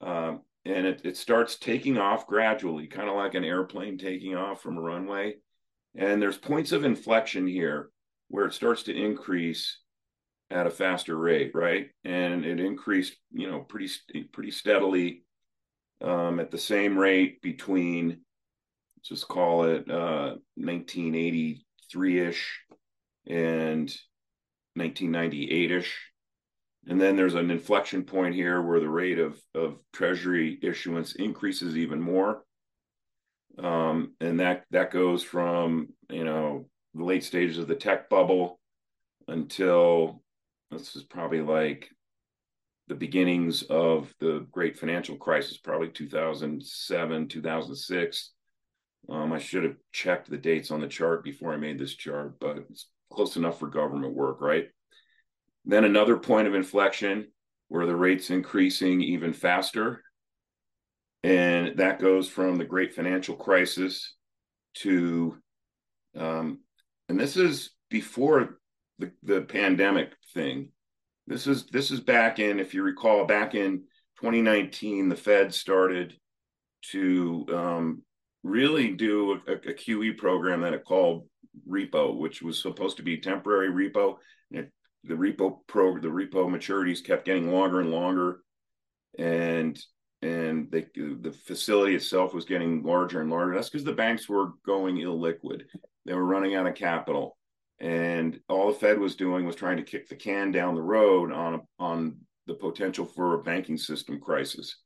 um, 0.00 0.40
and 0.68 0.86
it, 0.86 1.00
it 1.04 1.16
starts 1.16 1.56
taking 1.56 1.98
off 1.98 2.26
gradually 2.26 2.86
kind 2.86 3.08
of 3.08 3.16
like 3.16 3.34
an 3.34 3.44
airplane 3.44 3.98
taking 3.98 4.36
off 4.36 4.62
from 4.62 4.76
a 4.76 4.80
runway 4.80 5.34
and 5.96 6.20
there's 6.20 6.38
points 6.38 6.72
of 6.72 6.84
inflection 6.84 7.46
here 7.46 7.90
where 8.28 8.44
it 8.44 8.52
starts 8.52 8.84
to 8.84 8.94
increase 8.94 9.78
at 10.50 10.66
a 10.66 10.70
faster 10.70 11.16
rate 11.16 11.50
right 11.54 11.88
and 12.04 12.44
it 12.44 12.60
increased 12.60 13.16
you 13.32 13.50
know 13.50 13.60
pretty 13.60 13.90
pretty 14.32 14.50
steadily 14.50 15.24
um, 16.00 16.38
at 16.38 16.50
the 16.50 16.58
same 16.58 16.96
rate 16.96 17.42
between 17.42 18.20
just 19.02 19.28
call 19.28 19.64
it 19.64 19.90
uh, 19.90 20.34
1983ish 20.58 22.42
and 23.26 23.94
1998ish. 24.78 25.88
And 26.88 26.98
then 26.98 27.16
there's 27.16 27.34
an 27.34 27.50
inflection 27.50 28.02
point 28.02 28.34
here 28.34 28.62
where 28.62 28.80
the 28.80 28.88
rate 28.88 29.18
of, 29.18 29.38
of 29.54 29.78
treasury 29.92 30.58
issuance 30.62 31.14
increases 31.14 31.76
even 31.76 32.00
more. 32.00 32.42
Um, 33.58 34.14
and 34.20 34.40
that 34.40 34.64
that 34.70 34.90
goes 34.90 35.22
from 35.22 35.88
you 36.08 36.24
know 36.24 36.66
the 36.94 37.04
late 37.04 37.24
stages 37.24 37.58
of 37.58 37.66
the 37.66 37.74
tech 37.74 38.08
bubble 38.08 38.60
until 39.26 40.22
this 40.70 40.96
is 40.96 41.02
probably 41.02 41.40
like 41.40 41.90
the 42.86 42.94
beginnings 42.94 43.62
of 43.64 44.14
the 44.20 44.46
great 44.50 44.78
financial 44.78 45.16
crisis, 45.16 45.58
probably 45.58 45.88
2007, 45.88 47.28
2006. 47.28 48.32
Um, 49.10 49.32
I 49.32 49.38
should 49.38 49.64
have 49.64 49.76
checked 49.92 50.30
the 50.30 50.38
dates 50.38 50.70
on 50.70 50.80
the 50.80 50.88
chart 50.88 51.22
before 51.22 51.52
I 51.52 51.56
made 51.56 51.78
this 51.78 51.94
chart, 51.94 52.38
but 52.40 52.58
it's 52.70 52.88
close 53.12 53.36
enough 53.36 53.58
for 53.58 53.68
government 53.68 54.14
work, 54.14 54.40
right? 54.40 54.68
Then 55.68 55.84
another 55.84 56.16
point 56.16 56.48
of 56.48 56.54
inflection 56.54 57.28
where 57.68 57.84
the 57.84 57.94
rate's 57.94 58.30
increasing 58.30 59.02
even 59.02 59.34
faster. 59.34 60.02
And 61.22 61.76
that 61.76 62.00
goes 62.00 62.26
from 62.26 62.56
the 62.56 62.64
great 62.64 62.94
financial 62.94 63.36
crisis 63.36 64.14
to, 64.78 65.36
um, 66.16 66.60
and 67.10 67.20
this 67.20 67.36
is 67.36 67.70
before 67.90 68.58
the, 68.98 69.12
the 69.22 69.42
pandemic 69.42 70.14
thing. 70.32 70.70
This 71.26 71.46
is 71.46 71.66
this 71.66 71.90
is 71.90 72.00
back 72.00 72.38
in, 72.38 72.58
if 72.58 72.72
you 72.72 72.82
recall, 72.82 73.26
back 73.26 73.54
in 73.54 73.82
2019, 74.20 75.10
the 75.10 75.16
Fed 75.16 75.52
started 75.52 76.14
to 76.92 77.44
um, 77.52 78.02
really 78.42 78.92
do 78.92 79.38
a, 79.46 79.52
a, 79.52 79.74
QE 79.74 80.16
program 80.16 80.62
that 80.62 80.72
it 80.72 80.86
called 80.86 81.28
repo, 81.68 82.16
which 82.16 82.40
was 82.40 82.62
supposed 82.62 82.96
to 82.96 83.02
be 83.02 83.18
temporary 83.18 83.68
repo. 83.68 84.16
It, 84.50 84.72
the 85.04 85.14
repo 85.14 85.58
pro 85.66 85.98
the 85.98 86.08
repo 86.08 86.48
maturities 86.48 87.04
kept 87.04 87.24
getting 87.24 87.52
longer 87.52 87.80
and 87.80 87.90
longer, 87.90 88.42
and 89.18 89.78
and 90.20 90.70
they, 90.70 90.86
the 90.94 91.32
facility 91.46 91.94
itself 91.94 92.34
was 92.34 92.44
getting 92.44 92.82
larger 92.82 93.20
and 93.20 93.30
larger. 93.30 93.54
That's 93.54 93.68
because 93.68 93.84
the 93.84 93.92
banks 93.92 94.28
were 94.28 94.52
going 94.66 94.96
illiquid. 94.96 95.62
They 96.04 96.14
were 96.14 96.24
running 96.24 96.56
out 96.56 96.66
of 96.66 96.74
capital, 96.74 97.36
and 97.78 98.40
all 98.48 98.68
the 98.68 98.78
Fed 98.78 98.98
was 98.98 99.16
doing 99.16 99.46
was 99.46 99.56
trying 99.56 99.76
to 99.76 99.84
kick 99.84 100.08
the 100.08 100.16
can 100.16 100.50
down 100.50 100.74
the 100.74 100.82
road 100.82 101.32
on 101.32 101.60
on 101.78 102.16
the 102.46 102.54
potential 102.54 103.04
for 103.04 103.34
a 103.34 103.42
banking 103.42 103.76
system 103.76 104.20
crisis. 104.20 104.76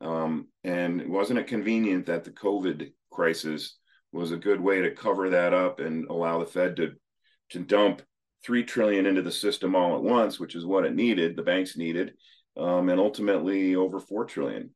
Um, 0.00 0.48
and 0.64 1.08
wasn't 1.08 1.38
it 1.38 1.46
convenient 1.46 2.06
that 2.06 2.24
the 2.24 2.32
COVID 2.32 2.92
crisis 3.10 3.78
was 4.12 4.32
a 4.32 4.36
good 4.36 4.60
way 4.60 4.82
to 4.82 4.90
cover 4.90 5.30
that 5.30 5.54
up 5.54 5.80
and 5.80 6.06
allow 6.08 6.38
the 6.38 6.46
Fed 6.46 6.76
to 6.76 6.92
to 7.50 7.60
dump 7.60 8.02
three 8.44 8.64
trillion 8.64 9.06
into 9.06 9.22
the 9.22 9.32
system 9.32 9.74
all 9.74 9.96
at 9.96 10.02
once, 10.02 10.38
which 10.38 10.54
is 10.54 10.66
what 10.66 10.84
it 10.84 10.94
needed, 10.94 11.36
the 11.36 11.42
banks 11.42 11.76
needed, 11.76 12.14
um, 12.56 12.88
and 12.88 13.00
ultimately 13.00 13.74
over 13.74 13.98
four 13.98 14.24
trillion. 14.24 14.70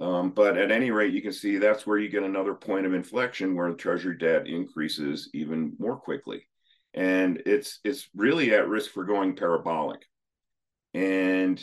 Um, 0.00 0.30
but 0.30 0.56
at 0.56 0.70
any 0.70 0.90
rate, 0.90 1.12
you 1.12 1.20
can 1.20 1.32
see 1.32 1.58
that's 1.58 1.86
where 1.86 1.98
you 1.98 2.08
get 2.08 2.22
another 2.22 2.54
point 2.54 2.86
of 2.86 2.94
inflection 2.94 3.54
where 3.54 3.70
the 3.70 3.76
Treasury 3.76 4.16
debt 4.16 4.46
increases 4.46 5.28
even 5.34 5.74
more 5.78 5.96
quickly, 5.96 6.48
and 6.94 7.42
it's 7.44 7.78
it's 7.84 8.08
really 8.14 8.54
at 8.54 8.68
risk 8.68 8.90
for 8.90 9.04
going 9.04 9.36
parabolic, 9.36 10.00
and 10.94 11.62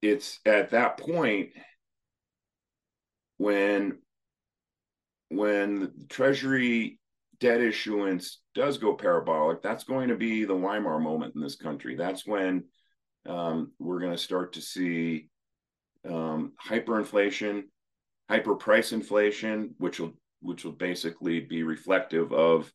it's 0.00 0.40
at 0.46 0.70
that 0.70 0.96
point 0.96 1.50
when 3.36 3.98
when 5.28 5.80
the 5.80 6.06
Treasury 6.08 6.97
debt 7.40 7.60
issuance 7.60 8.40
does 8.54 8.78
go 8.78 8.94
parabolic, 8.94 9.62
that's 9.62 9.84
going 9.84 10.08
to 10.08 10.16
be 10.16 10.44
the 10.44 10.56
Weimar 10.56 10.98
moment 10.98 11.34
in 11.34 11.40
this 11.40 11.56
country. 11.56 11.94
That's 11.96 12.26
when 12.26 12.64
um, 13.26 13.72
we're 13.78 14.00
going 14.00 14.12
to 14.12 14.18
start 14.18 14.54
to 14.54 14.60
see 14.60 15.28
um, 16.08 16.52
hyperinflation, 16.64 17.64
hyper 18.28 18.54
price 18.54 18.92
inflation, 18.92 19.74
which 19.78 20.00
will 20.00 20.12
which 20.40 20.64
will 20.64 20.72
basically 20.72 21.40
be 21.40 21.64
reflective 21.64 22.32
of 22.32 22.72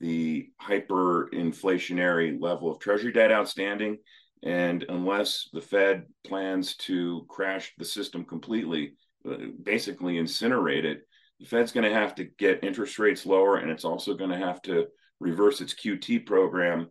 the 0.00 0.50
hyperinflationary 0.60 2.38
level 2.38 2.70
of 2.70 2.78
Treasury 2.78 3.12
debt 3.12 3.32
outstanding. 3.32 3.96
And 4.42 4.84
unless 4.90 5.48
the 5.52 5.62
Fed 5.62 6.04
plans 6.26 6.76
to 6.76 7.24
crash 7.28 7.72
the 7.78 7.86
system 7.86 8.24
completely, 8.26 8.96
uh, 9.28 9.36
basically 9.62 10.16
incinerate 10.16 10.84
it, 10.84 11.00
the 11.40 11.46
Fed's 11.46 11.72
going 11.72 11.84
to 11.84 11.98
have 11.98 12.14
to 12.16 12.24
get 12.24 12.64
interest 12.64 12.98
rates 12.98 13.26
lower, 13.26 13.56
and 13.56 13.70
it's 13.70 13.84
also 13.84 14.14
going 14.14 14.30
to 14.30 14.38
have 14.38 14.62
to 14.62 14.86
reverse 15.20 15.60
its 15.60 15.74
QT 15.74 16.26
program 16.26 16.88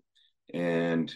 and 0.53 1.13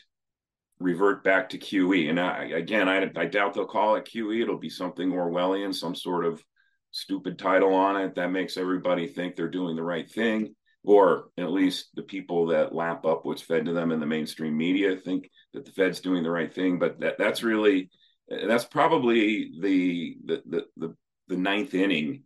revert 0.80 1.24
back 1.24 1.50
to 1.50 1.58
QE. 1.58 2.10
And 2.10 2.20
I, 2.20 2.46
again, 2.46 2.88
I, 2.88 3.10
I 3.16 3.26
doubt 3.26 3.54
they'll 3.54 3.66
call 3.66 3.96
it 3.96 4.06
QE. 4.06 4.42
It'll 4.42 4.58
be 4.58 4.70
something 4.70 5.12
Orwellian, 5.12 5.76
some 5.76 5.96
sort 5.96 6.26
of 6.26 6.44
stupid 6.92 7.38
title 7.38 7.74
on 7.74 7.98
it 7.98 8.16
that 8.16 8.32
makes 8.32 8.58
everybody 8.58 9.08
think 9.08 9.36
they're 9.36 9.50
doing 9.50 9.76
the 9.76 9.84
right 9.84 10.10
thing, 10.10 10.56
or 10.84 11.30
at 11.38 11.52
least 11.52 11.90
the 11.96 12.02
people 12.02 12.48
that 12.48 12.74
lap 12.74 13.06
up 13.06 13.26
what's 13.26 13.42
fed 13.42 13.66
to 13.66 13.74
them 13.74 13.92
in 13.92 14.00
the 14.00 14.06
mainstream 14.06 14.58
media 14.58 14.96
think 14.96 15.30
that 15.54 15.66
the 15.66 15.72
Fed's 15.72 16.00
doing 16.00 16.24
the 16.24 16.32
right 16.32 16.54
thing. 16.54 16.80
But 16.80 17.00
that, 17.02 17.18
that's 17.18 17.44
really 17.44 17.90
that's 18.28 18.66
probably 18.66 19.52
the 19.60 20.18
the 20.26 20.44
the 20.48 20.66
the, 20.78 20.96
the 21.28 21.38
ninth 21.38 21.74
inning 21.74 22.24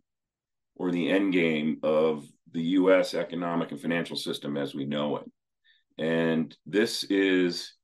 or 0.76 0.90
the 0.90 1.10
end 1.10 1.32
game 1.32 1.78
of 1.82 2.26
the 2.52 2.62
US 2.62 3.14
economic 3.14 3.70
and 3.70 3.80
financial 3.80 4.16
system 4.16 4.56
as 4.56 4.74
we 4.74 4.84
know 4.84 5.16
it. 5.16 5.24
And 5.98 6.56
this 6.66 7.04
is 7.04 7.74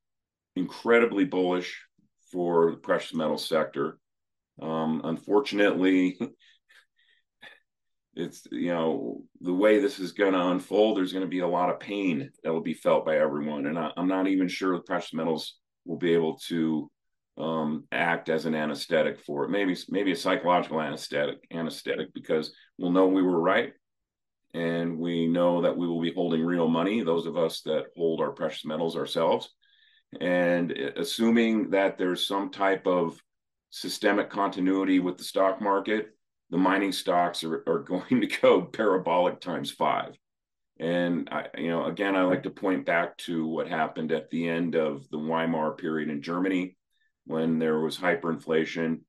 incredibly 0.55 1.25
bullish 1.25 1.85
for 2.31 2.71
the 2.71 2.77
precious 2.77 3.13
metal 3.13 3.37
sector. 3.37 3.97
Um, 4.61 5.01
unfortunately, 5.03 6.19
it's 8.15 8.45
you 8.51 8.73
know 8.73 9.23
the 9.39 9.53
way 9.53 9.79
this 9.79 9.99
is 9.99 10.11
going 10.11 10.33
to 10.33 10.47
unfold 10.47 10.97
there's 10.97 11.13
going 11.13 11.23
to 11.23 11.29
be 11.29 11.39
a 11.39 11.47
lot 11.47 11.69
of 11.69 11.79
pain 11.79 12.29
that 12.43 12.51
will 12.51 12.61
be 12.61 12.73
felt 12.73 13.05
by 13.05 13.17
everyone 13.17 13.65
and 13.65 13.79
I, 13.79 13.91
am 13.95 14.07
not 14.07 14.27
even 14.27 14.49
sure 14.49 14.75
the 14.75 14.83
precious 14.83 15.13
metals 15.13 15.55
will 15.85 15.97
be 15.97 16.13
able 16.13 16.37
to 16.47 16.91
um, 17.37 17.85
act 17.91 18.29
as 18.29 18.45
an 18.45 18.55
anesthetic 18.55 19.19
for 19.19 19.45
it. 19.45 19.49
Maybe 19.49 19.75
maybe 19.89 20.11
a 20.11 20.15
psychological 20.15 20.81
anesthetic 20.81 21.37
anesthetic 21.51 22.13
because 22.13 22.53
we'll 22.77 22.91
know 22.91 23.07
we 23.07 23.23
were 23.23 23.39
right 23.39 23.73
and 24.53 24.99
we 24.99 25.27
know 25.27 25.61
that 25.61 25.77
we 25.77 25.87
will 25.87 26.01
be 26.01 26.13
holding 26.13 26.43
real 26.43 26.67
money 26.67 27.03
those 27.03 27.25
of 27.25 27.37
us 27.37 27.61
that 27.61 27.85
hold 27.95 28.19
our 28.19 28.31
precious 28.31 28.65
metals 28.65 28.95
ourselves. 28.95 29.49
And 30.19 30.71
assuming 30.71 31.69
that 31.69 31.97
there's 31.97 32.27
some 32.27 32.51
type 32.51 32.85
of 32.85 33.17
systemic 33.69 34.29
continuity 34.29 34.99
with 34.99 35.17
the 35.17 35.23
stock 35.23 35.61
market 35.61 36.09
the 36.51 36.57
mining 36.57 36.91
stocks 36.91 37.43
are, 37.43 37.63
are 37.65 37.79
going 37.87 38.21
to 38.21 38.27
go 38.27 38.61
parabolic 38.61 39.39
times 39.39 39.71
five. 39.71 40.15
And 40.79 41.29
I, 41.31 41.45
you 41.57 41.69
know, 41.69 41.85
again, 41.85 42.15
I 42.15 42.23
like 42.23 42.43
to 42.43 42.49
point 42.49 42.85
back 42.85 43.17
to 43.19 43.47
what 43.47 43.67
happened 43.67 44.11
at 44.11 44.29
the 44.29 44.47
end 44.47 44.75
of 44.75 45.07
the 45.09 45.17
Weimar 45.17 45.71
period 45.73 46.09
in 46.09 46.21
Germany 46.21 46.75
when 47.31 47.57
there 47.57 47.79
was 47.79 47.97
hyperinflation. 47.97 48.99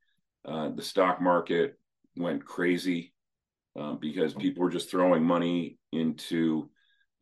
Uh, 0.44 0.70
the 0.70 0.82
stock 0.82 1.20
market 1.20 1.78
went 2.16 2.44
crazy 2.44 3.12
uh, 3.78 3.94
because 3.94 4.34
people 4.34 4.62
were 4.62 4.70
just 4.70 4.90
throwing 4.90 5.24
money 5.24 5.78
into 5.92 6.70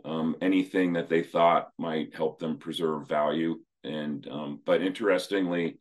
um, 0.05 0.37
anything 0.41 0.93
that 0.93 1.09
they 1.09 1.23
thought 1.23 1.71
might 1.79 2.15
help 2.15 2.39
them 2.39 2.59
preserve 2.59 3.09
value. 3.09 3.59
And 3.83 4.27
um, 4.29 4.61
but 4.65 4.83
interestingly, 4.83 5.79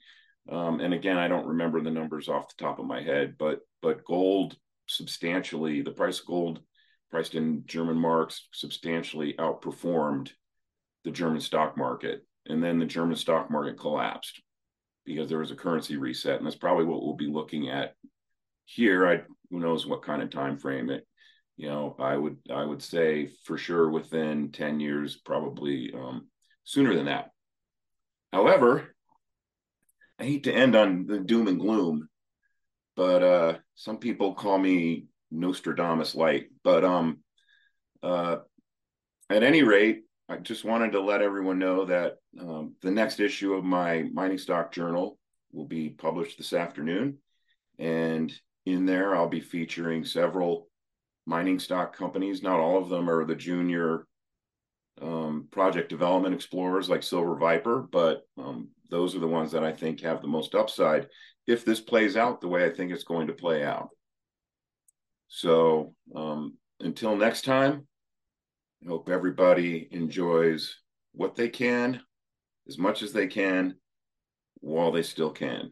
um, 0.49 0.79
and 0.79 0.93
again, 0.93 1.17
I 1.17 1.27
don't 1.27 1.47
remember 1.47 1.81
the 1.81 1.91
numbers 1.91 2.29
off 2.29 2.49
the 2.49 2.63
top 2.63 2.79
of 2.79 2.85
my 2.85 3.01
head, 3.01 3.35
but 3.37 3.59
but 3.81 4.05
gold 4.05 4.55
substantially, 4.87 5.81
the 5.81 5.91
price 5.91 6.19
of 6.19 6.25
gold 6.25 6.61
priced 7.11 7.35
in 7.35 7.63
German 7.65 7.97
marks 7.97 8.47
substantially 8.53 9.35
outperformed 9.37 10.29
the 11.03 11.11
German 11.11 11.41
stock 11.41 11.77
market. 11.77 12.25
And 12.45 12.63
then 12.63 12.79
the 12.79 12.85
German 12.85 13.15
stock 13.15 13.51
market 13.51 13.79
collapsed 13.79 14.41
because 15.05 15.29
there 15.29 15.39
was 15.39 15.51
a 15.51 15.55
currency 15.55 15.97
reset. 15.97 16.37
And 16.37 16.45
that's 16.45 16.55
probably 16.55 16.85
what 16.85 17.03
we'll 17.03 17.15
be 17.15 17.27
looking 17.27 17.69
at 17.69 17.95
here. 18.65 19.07
I 19.07 19.21
who 19.49 19.59
knows 19.59 19.87
what 19.87 20.03
kind 20.03 20.21
of 20.21 20.29
time 20.29 20.57
frame 20.57 20.89
it, 20.89 21.07
you 21.59 21.67
know, 21.67 21.95
I 21.99 22.15
would 22.15 22.37
I 22.49 22.63
would 22.63 22.81
say 22.81 23.31
for 23.43 23.57
sure 23.57 23.89
within 23.89 24.51
10 24.53 24.79
years, 24.79 25.17
probably 25.17 25.91
um, 25.93 26.27
sooner 26.63 26.95
than 26.95 27.07
that. 27.07 27.31
However, 28.31 28.95
I 30.19 30.23
hate 30.23 30.43
to 30.45 30.53
end 30.53 30.77
on 30.77 31.05
the 31.05 31.19
doom 31.19 31.49
and 31.49 31.59
gloom, 31.59 32.07
but 32.95 33.23
uh, 33.23 33.57
some 33.75 33.97
people 33.97 34.35
call 34.35 34.57
me 34.57 35.07
Nostradamus 35.31 36.15
light. 36.15 36.47
But 36.63 36.85
um, 36.85 37.19
uh, 38.01 38.37
at 39.29 39.43
any 39.43 39.63
rate, 39.63 40.03
I 40.29 40.37
just 40.37 40.63
wanted 40.63 40.91
to 40.91 41.01
let 41.01 41.23
everyone 41.23 41.57
know 41.57 41.85
that 41.85 42.17
um, 42.39 42.75
the 42.81 42.91
next 42.91 43.19
issue 43.19 43.55
of 43.55 43.63
my 43.63 44.03
mining 44.13 44.37
stock 44.37 44.71
journal 44.71 45.17
will 45.51 45.65
be 45.65 45.89
published 45.89 46.37
this 46.37 46.53
afternoon, 46.53 47.17
and 47.79 48.31
in 48.67 48.85
there 48.85 49.15
I'll 49.15 49.27
be 49.27 49.41
featuring 49.41 50.05
several 50.05 50.67
mining 51.25 51.57
stock 51.57 51.97
companies. 51.97 52.43
Not 52.43 52.59
all 52.59 52.77
of 52.77 52.89
them 52.89 53.09
are 53.09 53.25
the 53.25 53.35
junior 53.35 54.05
um, 55.01 55.47
project 55.49 55.89
development 55.89 56.35
explorers 56.35 56.89
like 56.89 57.01
Silver 57.01 57.35
Viper, 57.35 57.87
but 57.91 58.21
um, 58.37 58.69
those 58.91 59.15
are 59.15 59.19
the 59.19 59.27
ones 59.27 59.51
that 59.53 59.63
I 59.63 59.71
think 59.71 60.01
have 60.01 60.21
the 60.21 60.27
most 60.27 60.53
upside 60.53 61.07
if 61.47 61.65
this 61.65 61.79
plays 61.79 62.15
out 62.15 62.39
the 62.39 62.47
way 62.47 62.65
I 62.65 62.69
think 62.69 62.91
it's 62.91 63.03
going 63.03 63.27
to 63.27 63.33
play 63.33 63.63
out. 63.63 63.89
So 65.27 65.95
um, 66.15 66.57
until 66.79 67.15
next 67.15 67.45
time, 67.45 67.87
I 68.83 68.89
hope 68.89 69.09
everybody 69.09 69.87
enjoys 69.91 70.77
what 71.13 71.35
they 71.35 71.49
can 71.49 72.01
as 72.67 72.77
much 72.77 73.01
as 73.01 73.11
they 73.11 73.27
can 73.27 73.75
while 74.61 74.91
they 74.91 75.03
still 75.03 75.31
can. 75.31 75.71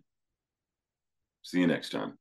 See 1.41 1.59
you 1.59 1.67
next 1.67 1.91
time. 1.91 2.17